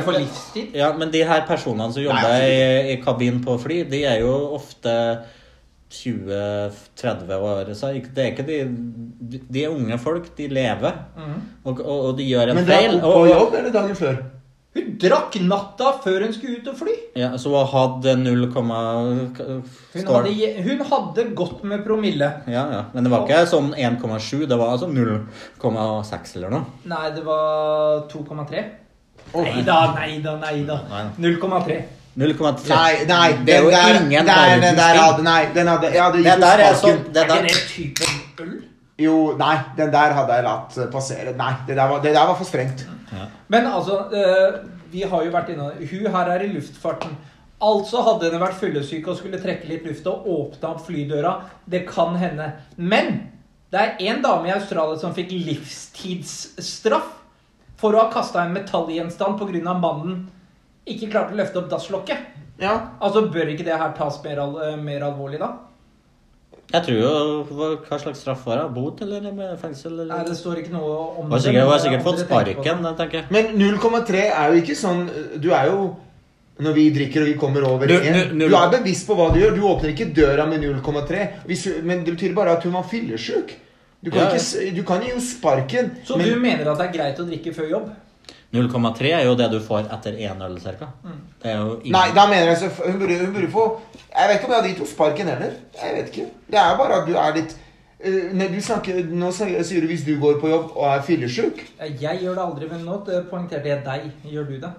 [0.74, 4.20] Ja, men de her personene som jobber Nei, i, i kabin på fly, de er
[4.24, 4.94] jo ofte
[5.90, 7.70] 20-30 år.
[7.78, 8.56] Så det er ikke de,
[9.50, 11.36] de er unge folk, de lever, Mm.
[11.64, 13.00] og, og, og de gjør en Men det er feil.
[13.00, 14.16] på jobb eller dagen før?
[14.76, 16.92] Hun drakk natta før hun skulle ut og fly.
[17.16, 18.68] ja, så hun hadde 0, Hun
[20.04, 22.28] hadde, hun hadde godt med promille.
[22.46, 22.82] Ja, ja.
[22.92, 26.64] Men det var ikke sånn 1,7, det var altså 0,6 eller noe.
[26.84, 28.64] Nei, det var 2,3.
[29.42, 30.80] Nei da, nei da, nei da.
[31.18, 31.76] 0,3.
[32.16, 32.68] 0,3.
[32.70, 36.02] Nei, nei, Det er jo der, ingen der, den der hadde Nei, den hadde Jeg
[36.02, 38.54] hadde Det gitt der er sånn Er der, ikke det typen øl?
[38.96, 41.34] Jo, nei, den der hadde jeg latt eh, passere.
[41.36, 42.86] Nei, det der var, det der var for strengt.
[43.52, 44.54] Men altså, eh,
[44.88, 47.12] vi har jo vært inne Hun her er i luftfarten.
[47.60, 51.34] Altså hadde hun vært fyllesyk og skulle trekke litt luft og åpne opp flydøra.
[51.68, 52.48] Det kan hende.
[52.76, 53.18] Men
[53.72, 57.12] det er en dame i Australia som fikk livstidsstraff
[57.80, 59.74] for å ha kasta en metallgjenstand pga.
[59.74, 60.26] mannen
[60.86, 62.18] ikke klarte å løfte opp dasslokket.
[62.60, 62.74] Ja.
[63.00, 65.52] Altså Bør ikke det her tas mer, al mer alvorlig, da?
[66.72, 67.10] Jeg tror jo
[67.54, 68.64] hva, hva slags straff var det?
[68.74, 70.00] Bot eller med fengsel?
[70.08, 72.24] Nei, det står ikke noe om var sikkert, hun har sikkert fått det.
[72.26, 73.28] sparken, tenker jeg.
[73.36, 75.04] Men 0,3 er jo ikke sånn
[75.42, 75.92] Du er jo
[76.66, 79.54] Når vi drikker og vi kommer over 1 Du er bevisst på hva du gjør.
[79.54, 81.22] Du åpner ikke døra med 0,3.
[81.84, 83.52] Men det betyr bare at hun var fyllesyk.
[84.04, 84.34] Du kan, Ja, ja.
[84.36, 85.90] ikke, du kan gi henne sparken.
[86.04, 87.88] Så men, du mener at det er greit å drikke før jobb?
[88.56, 90.88] 0,3 er jo det du får etter én øl, ca.
[91.42, 91.52] Det
[91.84, 93.80] ingen- Nei, da mener jeg så hun burde, hun burde få
[94.16, 95.52] Jeg vet ikke om jeg hadde gitt henne sparken heller.
[95.82, 96.26] Jeg vet ikke.
[96.50, 97.56] Det er bare at du er litt
[98.06, 101.64] uh, du snakker, Nå sier sier du hvis du går på jobb og er fillesjuk.
[101.80, 104.10] Jeg gjør det aldri, men nå det poengterte jeg deg.
[104.24, 104.72] Gjør du det?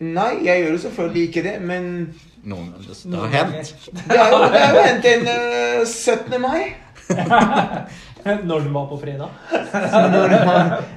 [0.00, 2.14] Nei, jeg gjør jo selvfølgelig ikke det, men
[2.44, 3.74] Noen, det, har hendt.
[4.08, 5.26] det er jo hendt en
[5.80, 6.40] uh, 17.
[6.40, 6.74] mai.
[8.48, 9.28] Når den var på fredag.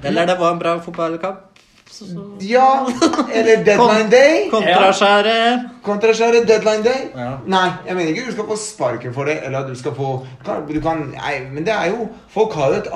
[0.04, 1.48] Eller det var en bra fotballkamp.
[1.92, 2.88] Så- så- Ja,
[3.34, 4.50] eller deadline day.
[4.50, 5.70] Kontraskjære.
[5.84, 7.02] Kontraskjære, deadline day.
[7.16, 7.32] Ja.
[7.46, 10.26] Nei, jeg mener ikke du skal få sparken for det, eller at du skal få
[10.74, 12.88] du kan, Nei, men det er jo Folk har jo et,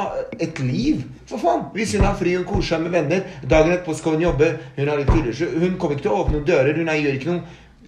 [0.41, 1.61] et liv, for faen.
[1.74, 4.88] Hvis hun har fri og koser seg med venner, dagen etterpå skal hun jobbe, hun
[4.88, 7.41] har litt Hun kommer ikke til å åpne dører, hun gjør ikke noe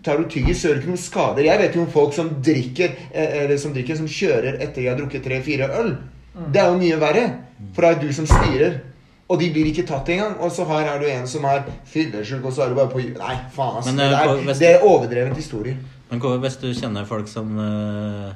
[0.04, 1.44] Tar du tyggis, så gjør du ikke noen skader.
[1.48, 4.88] Jeg vet jo om folk som drikker eh, Eller som drikker, som kjører etter de
[4.88, 5.96] har drukket tre-fire øl.
[6.54, 7.26] Det er jo mye verre.
[7.74, 8.78] For det er du som styrer.
[9.28, 10.38] Og de blir ikke tatt engang.
[10.40, 13.02] Og så her er du en som er fyllesyk, og så er du bare på
[13.04, 13.90] Nei, faen, ass.
[13.90, 15.76] Men, det, eh, er, det er overdrevent historie.
[16.12, 18.30] Men hva- hvis du kjenner folk som eh,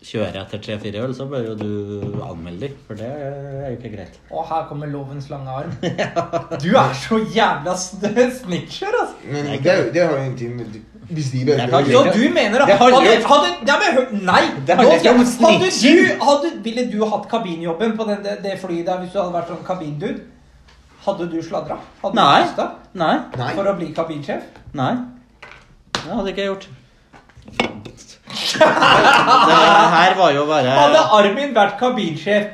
[0.00, 2.76] kjører etter tre-fire øl, så bør jo du anmelde dem.
[2.86, 4.14] For det er jo ikke greit.
[4.32, 5.74] Og her kommer lovens lange arm.
[6.64, 9.18] Du er så jævla sn- snitcher, altså.
[9.28, 10.80] Men det, det har jo ingenting med
[11.10, 14.42] Hvis de bør å Så du mener at Det hadde, hadde, hadde, men, Nei!
[14.70, 16.02] Hadde du, snitching.
[16.22, 19.52] hadde, Ville du hatt kabinjobben på den, det, det flyet der hvis du hadde vært
[19.52, 20.20] sånn kabindude?
[21.04, 21.76] Hadde du sladra?
[22.02, 22.42] Hadde Nei.
[22.56, 22.64] du.
[23.00, 23.14] Nei.
[23.56, 24.48] for å bli kabinsjef?
[24.76, 24.92] Nei.
[26.00, 26.68] Det hadde ikke jeg gjort.
[28.58, 29.58] Det
[29.96, 32.44] her var jo bare Hadde Armin vært kabinsjef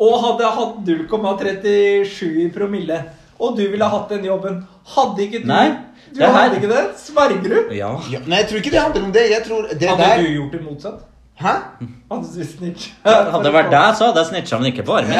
[0.00, 3.02] og hadde hatt 0,37 i promille,
[3.38, 4.62] og du ville hatt den jobben,
[4.96, 5.66] hadde ikke du Nei,
[6.10, 6.84] Du det her- hadde ikke det?
[6.96, 7.74] Sverger du?
[7.76, 7.90] Ja.
[8.10, 9.24] Ja, nei, jeg tror ikke det handler om det.
[9.30, 10.98] Jeg tror det Hadde der du gjort det motsatt?
[11.40, 11.52] Hæ?
[12.10, 12.88] Hadde du snitch?
[13.04, 15.12] Hadde det vært deg, så hadde jeg snitcha, men ikke på Armin.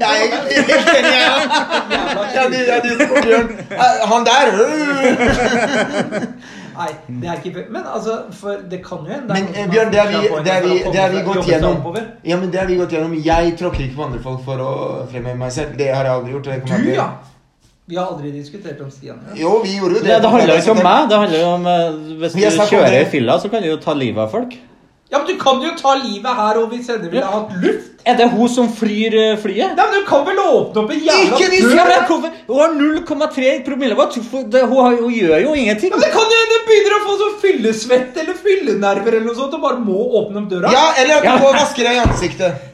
[0.00, 1.12] Jeg er egentlig helt enig.
[1.18, 1.30] jeg.
[3.38, 3.46] òg.
[3.70, 4.62] Eh, Han der øh.
[6.78, 6.90] Nei,
[7.22, 10.12] det er ikke Men altså, for det kan jo hende Men eh, Bjørn, det har
[10.12, 11.98] vi, det vi, det vi gått gjennom.
[12.24, 13.16] Ja, men det har vi gått gjennom.
[13.24, 14.70] Jeg tråkker ikke på andre folk for å
[15.10, 15.74] fremheve meg selv.
[15.80, 16.48] Det har jeg aldri gjort.
[16.52, 16.94] det Du, til.
[16.94, 17.08] ja.
[17.88, 19.20] Vi har aldri diskutert om Stian.
[19.30, 19.36] Ja.
[19.42, 20.10] Jo, vi gjorde jo det.
[20.10, 21.06] Det, det handler jo ikke om meg.
[21.08, 23.94] Det handler jo om eh, Hvis du kjører i fylla, så kan du jo ta
[23.96, 24.58] livet av folk.
[25.10, 28.16] Ja, men du kan jo ta livet her, og hvis henne ville hatt luft Er
[28.18, 29.72] det hun som flyr eh, flyet?
[29.76, 32.26] Nei, men du kan vel åpne opp en jævla Ikke Ja, dør?
[32.48, 33.96] Hun har 0,3 promille.
[33.96, 35.90] Hva tror du- det- Hun, gjør jo ingenting.
[35.96, 39.34] Men det kan jo hende hun begynner å få sånn fyllesvett eller fyllenerver eller noe
[39.40, 40.72] sånt og bare må åpne opp døra.
[40.72, 42.64] Ja, eller at du og vasker deg i ansiktet.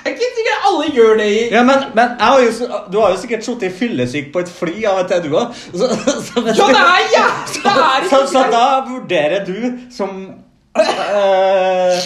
[0.00, 3.00] Jeg er ikke sikker alle gjør det i Ja, men, men jeg har jo, du
[3.00, 5.52] har jo sikkert sittet fyllesyk på et fly av og til, du òg.
[5.76, 5.88] Så,
[6.24, 7.64] så, Ja, det er jævlig!
[7.64, 8.54] Ja, så, så, så greit.
[8.54, 9.58] da vurderer du
[9.92, 10.22] som
[10.78, 11.98] eh,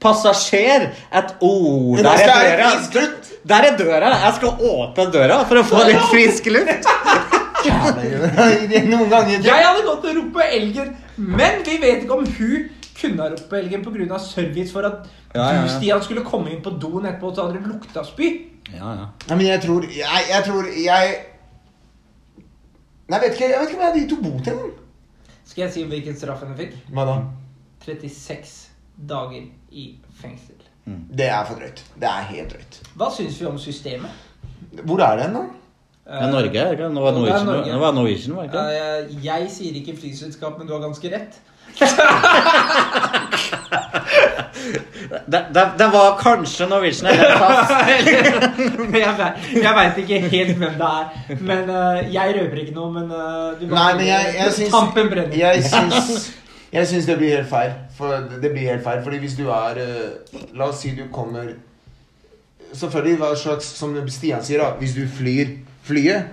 [0.00, 2.70] passasjer at oh, der er døra.
[3.48, 4.10] Der er døra.
[4.24, 6.88] Jeg skal åpne døra for å få litt frisk luft.
[7.60, 12.68] Noen ganger Jeg hadde gått og ropt på elgen, men vi vet ikke om hun
[13.00, 14.18] kunne ha ropt på elgen pga.
[14.18, 15.62] service for at Ja, ja, ja.
[15.62, 18.30] du, Stian, skulle komme inn på doen etterpå, så hadde det lukta spy.
[18.72, 19.06] Ja, ja.
[19.28, 21.14] Nei, men jeg tror Jeg, jeg tror jeg
[23.10, 24.58] Nei, jeg vet ikke, jeg vet ikke om jeg hadde gitt henne bot den
[25.44, 26.76] Skal jeg si hvilken straff hun fikk?
[26.94, 27.16] Hva da?
[27.84, 28.68] 36
[29.08, 29.86] dager i
[30.20, 30.54] fengsel.
[31.16, 31.84] Det er for drøyt.
[32.00, 32.80] Det er helt drøyt.
[32.98, 34.10] Hva syns vi om systemet?
[34.84, 35.40] Hvor er den, da?
[36.10, 36.58] Ja, Norge.
[36.58, 36.88] er det ikke?
[36.94, 37.72] Nå var Det er Norwegian, Norge.
[37.72, 38.64] nå var Norwegian var det ikke?
[38.74, 41.40] Jeg, jeg sier ikke flyselskap, men du har ganske rett.
[45.26, 47.70] Det, det, det var kanskje Norwegian eller SAS.
[49.00, 51.04] jeg vet- jeg veit ikke helt hvem det er.
[51.40, 55.08] Men uh, Jeg røper ikke noe, men uh, du Nei, men jeg, jeg syns Tampen
[55.12, 55.36] brenner.
[55.38, 56.28] Jeg syns
[56.72, 57.72] Jeg syns det blir helt feil.
[57.96, 61.52] For det blir helt feil, fordi hvis du er eh, La oss si du kommer
[62.70, 64.76] Selvfølgelig hva slags Som Stian sier, da.
[64.78, 66.30] Hvis du flyr flyet,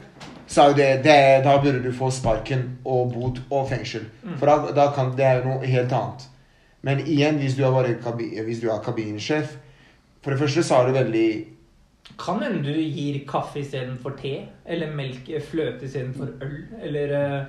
[0.47, 1.17] så er jo det, det
[1.47, 4.05] Da burde du få sparken og bot og fengsel.
[4.37, 6.27] For da, da kan Det er jo noe helt annet.
[6.85, 9.57] Men igjen, hvis du er, bare hvis du er kabinsjef
[10.21, 11.29] For det første så er du veldig
[12.21, 14.37] Kan hende du gir kaffe istedenfor te.
[14.65, 16.61] Eller melk, eh, fløte istedenfor øl.
[16.81, 17.41] Eller eh,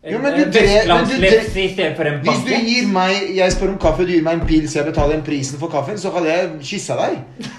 [0.00, 4.06] Jo, men du drev, men du vestlandslefse Hvis du gir meg Jeg spør om kaffe,
[4.08, 6.96] du gir meg en pils, jeg betaler den prisen for kaffen, så hadde jeg kyssa
[6.96, 7.18] deg.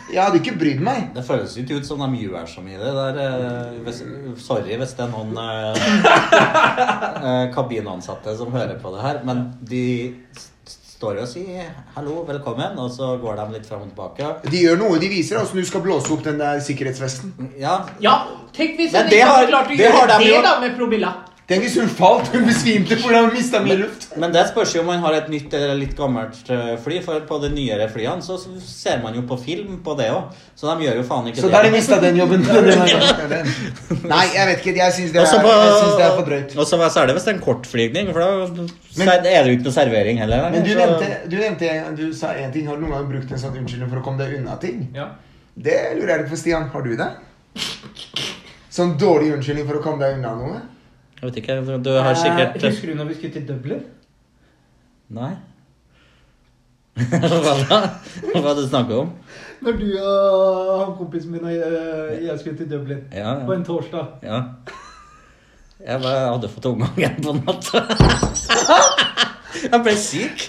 [0.09, 1.11] Jeg hadde ikke brydd meg.
[1.13, 3.19] Det føles ikke ut som de gjør så mye det der.
[3.27, 4.01] eh, Hvis,
[4.41, 5.85] sorry hvis det er noen eh,
[7.29, 9.85] eh, kabinansatte som hører på det her, men de
[10.65, 14.49] står jo og sier 'hallo, velkommen', og så går de litt fram og tilbake.
[14.51, 14.99] De gjør noe.
[14.99, 17.33] De viser åssen du skal blåse opp den der sikkerhetsvesten.
[17.59, 18.17] Ja, Ja,
[18.53, 20.77] tenk hvis jeg ikke har- hadde klart å det gjøre de det jo- da med
[20.77, 21.13] Probilla.
[21.51, 22.29] Tenk hvis hun falt.
[22.31, 24.05] Hun besvimte fordi hun mista mye luft.
[24.21, 27.01] Men det spørs jo om man har et nytt eller litt gammelt eh, fly.
[27.03, 30.29] For på de nyere flyene så ser man jo på film på det òg.
[30.55, 31.51] Så de gjør jo faen ikke Så det.
[31.51, 32.45] der har de mista den jobben.
[34.13, 34.75] Nei, jeg vet ikke.
[34.79, 36.55] Jeg syns det, er- på- jeg synes det er for drøyt.
[36.57, 38.65] Og så er det visst en kortflygning, for da
[38.97, 40.49] Men- er det jo ikke noe servering heller.
[40.51, 42.67] Men du så- nevnte, du nevnte Du sa én ting.
[42.67, 44.87] Har du noen gang brukt en sånn unnskyldning for å komme deg unna ting?
[44.95, 45.09] Ja.
[45.57, 46.69] Det lurer jeg litt på, Stian.
[46.71, 47.09] Har du det?
[48.71, 50.61] Sånn dårlig unnskyldning for å komme deg unna noe?
[51.21, 51.55] Jeg vet ikke,
[51.85, 53.81] du har sikkert Eh, Husker du når vi skulle til Dublin?
[55.09, 55.31] Nei.
[57.01, 57.77] Hva da?
[58.33, 59.11] Hva er det du snakker om?
[59.61, 63.45] Når du og han kompisen min og jeg, jeg skulle til Dublin Ja, ja.
[63.45, 64.05] på en torsdag.
[64.25, 64.41] ja.
[65.81, 67.79] Jeg bare hadde fått omgangen på natta.
[69.71, 70.43] Jeg ble syk.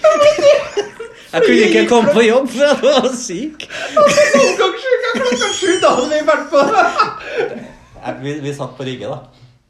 [1.33, 3.65] Jeg kunne ikke komme på jobb, for jeg var syk.
[3.95, 6.61] Klokka sju, da hadde vi vært på
[8.03, 9.17] Jeg- Vi, vi satt på Rygge, da.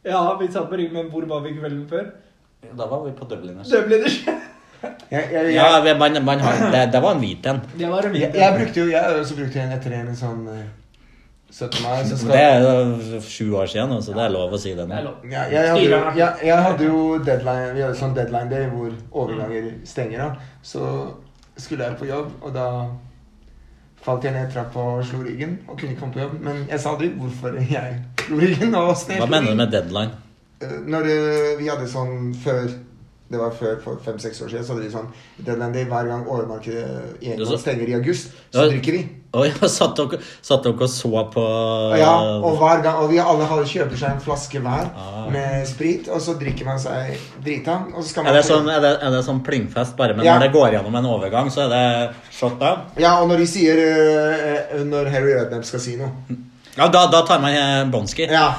[0.04, 2.10] Ja, vi satt på ryggen, men hvor var vi kvelden før?
[2.78, 3.70] Da var vi på Dubliners.
[3.70, 4.20] Dubliners.
[4.84, 7.60] Jeg, jeg, jeg, Ja, man, man har, det, det var en hvit en.
[7.80, 10.42] Det var en hvit jeg, jeg brukte jo Jeg også brukte en etter en sånn
[10.52, 10.66] eh,
[11.54, 11.84] 17.
[11.86, 12.04] mai.
[12.10, 15.00] Så Det er jo sju år siden, så det er lov å si det Det
[15.06, 15.14] nå.
[15.32, 15.86] ja, jeg, hadde
[16.18, 18.92] jo, jeg hadde jo deadline Vi hadde sånn deadline day hvor
[19.24, 20.18] overganger stenger.
[20.20, 20.30] da
[20.66, 20.84] Så
[21.56, 22.68] skulle jeg på jobb, og da
[24.04, 25.60] falt jeg ned trappa og slo ryggen.
[25.68, 26.40] Og kunne ikke komme på jobb.
[26.44, 28.76] Men jeg sa aldri hvorfor jeg ryggen.
[28.76, 30.12] Og jeg Hva mener du med deadline?
[30.62, 31.20] Eh, Når det,
[31.60, 32.68] vi hadde sånn før
[33.34, 34.64] Det var før for fem-seks år siden.
[34.68, 35.08] Så hadde vi sånn
[35.42, 36.84] deadline day hver gang overmarkedet
[37.24, 38.28] en gang stenger i august.
[38.54, 38.60] Ja.
[38.60, 39.00] Så drikker vi.
[39.34, 41.46] Og ja, satt dere, satt dere og så på
[41.98, 45.26] Ja, og hver gang Og vi alle har, kjøper seg en flaske hver Ah.
[45.34, 47.80] med sprit, og så drikker man seg drita.
[47.96, 50.38] Og så skal Er det sånn, er det, er det sånn plingfest, bare men Ja.
[50.38, 52.86] når det går gjennom en overgang, så er det shot down?
[53.02, 56.12] Ja, og når de sier eh, eh, Når Harry Redknapp skal si noe.
[56.74, 58.26] Ja, da, da tar man eh, Bonski.
[58.32, 58.56] Ja,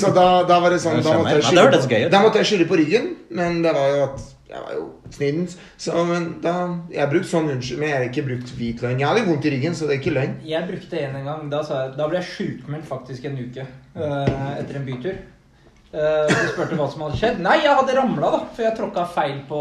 [0.00, 2.24] Så da, da var det sånn Da måtte jeg skylle Ja, det skylde på, da
[2.24, 5.56] måtte jeg skylde på ryggen, men det var jo at jeg var jo snidens.
[5.76, 6.52] Så men da
[6.88, 9.02] Jeg har brukt sånn unnskyld, men jeg har ikke brukt hvit løgn.
[9.02, 10.38] Jeg hadde vondt i ryggen, så det er ikke løgn.
[10.48, 11.42] Jeg brukte en en gang.
[11.52, 15.18] Da, sa jeg, da ble jeg sjukmeldt faktisk en uke øh, etter en bytur.
[15.88, 17.38] Uh, du spurte hva som hadde skjedd.
[17.44, 18.40] Nei, jeg hadde ramla, da.
[18.52, 19.60] For jeg tråkka feil på,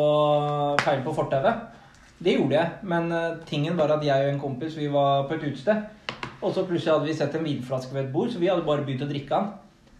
[0.83, 1.61] feil på fortauet.
[2.23, 2.87] Det gjorde jeg.
[2.91, 5.85] Men uh, tingen var at jeg og en kompis vi var på et utested.
[6.41, 8.85] Og så plutselig hadde vi sett en vinflaske ved et bord, så vi hadde bare
[8.85, 9.49] begynt å drikke den.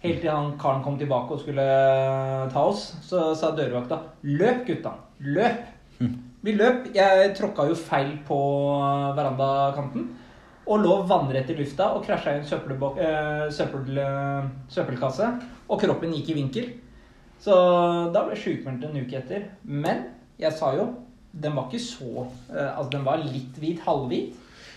[0.04, 2.92] Helt til han karen kom tilbake og skulle eh, ta oss.
[3.02, 4.94] Så sa dørvakta 'Løp, gutta.
[5.20, 5.66] Løp'.
[6.46, 6.92] Vi løp.
[6.94, 8.38] Jeg tråkka jo feil på
[9.18, 10.06] verandakanten.
[10.68, 15.32] Og lå vannrett i lufta og krasja i en eh, søppel, eh, søppelkasse.
[15.68, 16.70] Og kroppen gikk i vinkel.
[17.42, 17.56] Så
[18.14, 19.50] da ble jeg sjukmeldt en uke etter.
[19.64, 20.06] Men
[20.38, 20.92] jeg sa jo
[21.38, 24.36] den var ikke så eh, Altså, den var litt hvit, halvhvit.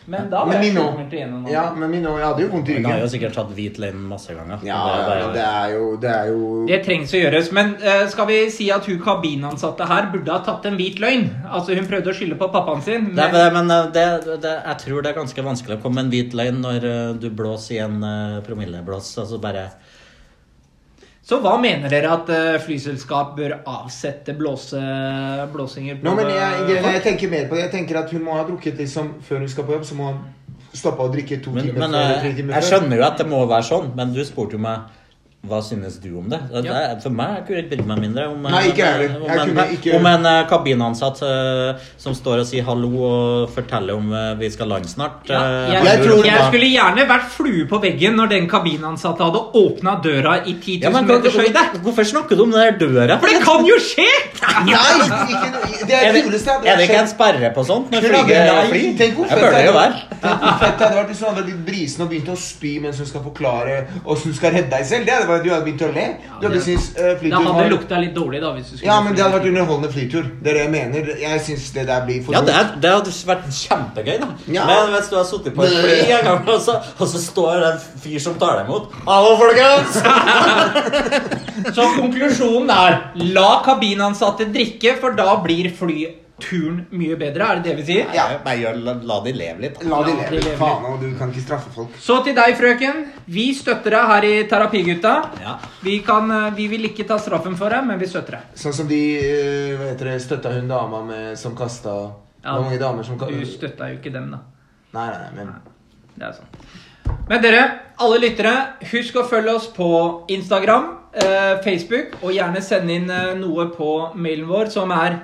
[0.09, 1.35] Men da ble Men jeg sjukmeldt igjen.
[1.53, 2.87] Ja, men min, jeg hadde jo vondt i ryggen.
[2.87, 4.63] Man har jo sikkert tatt hvit løgn masse ganger.
[4.65, 7.51] Ja, det er det er jo Det er jo Det trengs å gjøres.
[7.57, 11.29] Men uh, skal vi si at hun kabinansatte her burde ha tatt en hvit løgn?
[11.45, 13.11] Altså, hun prøvde å skylde på pappaen sin.
[13.13, 14.07] Men det, men eh, det,
[14.43, 17.07] det, jeg tror det er ganske vanskelig å komme med en hvit løgn når eh,
[17.21, 19.13] du blåser i en uh, promilleblås.
[19.21, 19.69] Altså bare
[21.31, 24.81] Så hva mener dere at eh, flyselskap bør avsette blåse,
[25.53, 27.69] blåsinger på Nå, men jeg, jeg, jeg tenker mer på det.
[27.69, 30.09] Jeg tenker at hun må ha drukket liksom Før hun skal på jobb, så må
[30.11, 30.25] hun
[30.75, 32.01] stoppe å drikke to Men, timer men før.
[32.01, 34.91] eh, eller jeg skjønner jo at det må være sånn, men du spurte jo meg
[35.41, 36.37] hva synes du om det?
[36.53, 39.15] det er, for meg jeg ikke bildet meg mindre om, Nei, ikke jeg heller.
[39.17, 43.55] om, Jeg en, ikke- om en eh, kabinansatt uh, som står og sier hallo og
[43.55, 45.25] forteller om uh, vi skal lande snart.
[45.33, 45.41] Ja,
[45.73, 49.97] jeg, jeg tror- jeg skulle gjerne vært flue på veggen når den kabinansatte hadde åpna
[50.05, 51.65] døra i 10 ja, 000 men, meters høyde.
[51.89, 53.17] Hvorfor snakker du om den døra?
[53.25, 54.09] For det kan jo skje!
[54.69, 54.77] Nei!
[55.31, 55.51] Ikke,
[55.89, 58.85] det er Er det er det ikke en sperre på sånt når flyger Nei.
[59.01, 62.77] Tenk hvor fett det hadde- vært hvis hun hadde blitt brisen og begynt å spy
[62.85, 65.07] mens hun skal forklare åssen hun skal redde deg selv.
[65.09, 66.07] Det hadde vært, du hadde begynt å le.
[66.41, 68.53] Du hadde det- syntes uh, Det hadde lukta litt dårlig, da.
[68.57, 70.31] hvis du skulle Ja, men det hadde vært underholdende flytur.
[70.43, 71.11] Det er det jeg mener.
[71.21, 74.31] Jeg syns det der blir for Ja, det, er, det hadde vært kjempegøy, da.
[74.59, 74.67] Ja.
[74.71, 77.61] Men hvis du har sittet på et fly en gang, og så, og så står
[77.65, 80.01] det en fyr som tar deg imot Hallo, folkens!
[81.77, 82.95] Så konklusjonen er
[83.35, 85.99] la kabinansatte drikke, for da blir fly
[86.43, 87.47] turen mye bedre.
[87.47, 88.11] Er det det vi sier?
[88.17, 88.27] Ja.
[88.45, 89.81] Bare gjør, la, la de leve litt.
[89.85, 90.43] La de La de leve.
[90.49, 90.57] leve.
[90.61, 91.95] Faen, du kan ikke straffe folk.
[92.01, 93.05] Så til deg, frøken.
[93.31, 95.15] Vi støtter deg her i Terapigutta.
[95.45, 95.55] Ja.
[95.85, 98.55] Vi, kan, eh, vi vil ikke ta straffen for deg, men vi støtter deg.
[98.65, 101.97] Sånn som de eh, hva heter det, støtta hun dama med, som kasta
[102.45, 104.39] Ja, mange damer som Du støtta jo ikke dem, da.
[104.97, 105.53] Nei, nei, nei, men
[106.17, 106.55] Det er sånn.
[107.29, 107.61] Men dere,
[108.03, 108.53] alle lyttere,
[108.93, 109.87] husk å følge oss på
[110.31, 110.85] Instagram,
[111.15, 115.17] eh, Facebook, og gjerne sende inn eh, noe på mailen vår, som er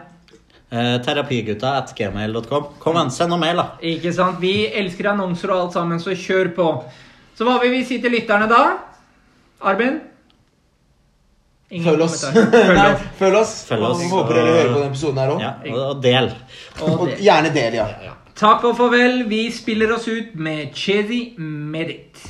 [0.77, 2.67] Eh, terapigutta at gmail.com.
[2.83, 3.67] Kom an, send noe mail, da.
[3.95, 4.41] Ikke sant?
[4.43, 6.67] Vi elsker annonser og alt sammen, så kjør på.
[7.39, 8.61] Så hva vil vi si til lytterne da?
[9.65, 10.01] Arben?
[11.71, 12.21] Følg oss.
[12.35, 13.07] Følg Nei, oss.
[13.19, 13.55] følg oss.
[13.71, 14.05] Følg oss.
[14.05, 15.43] Og håper dere hører på denne episoden her òg.
[15.43, 16.31] Ja, og, og del.
[16.83, 17.89] Og Og gjerne del, ja.
[18.37, 19.23] Takk og farvel.
[19.31, 22.21] Vi spiller oss ut med Chedi Medit.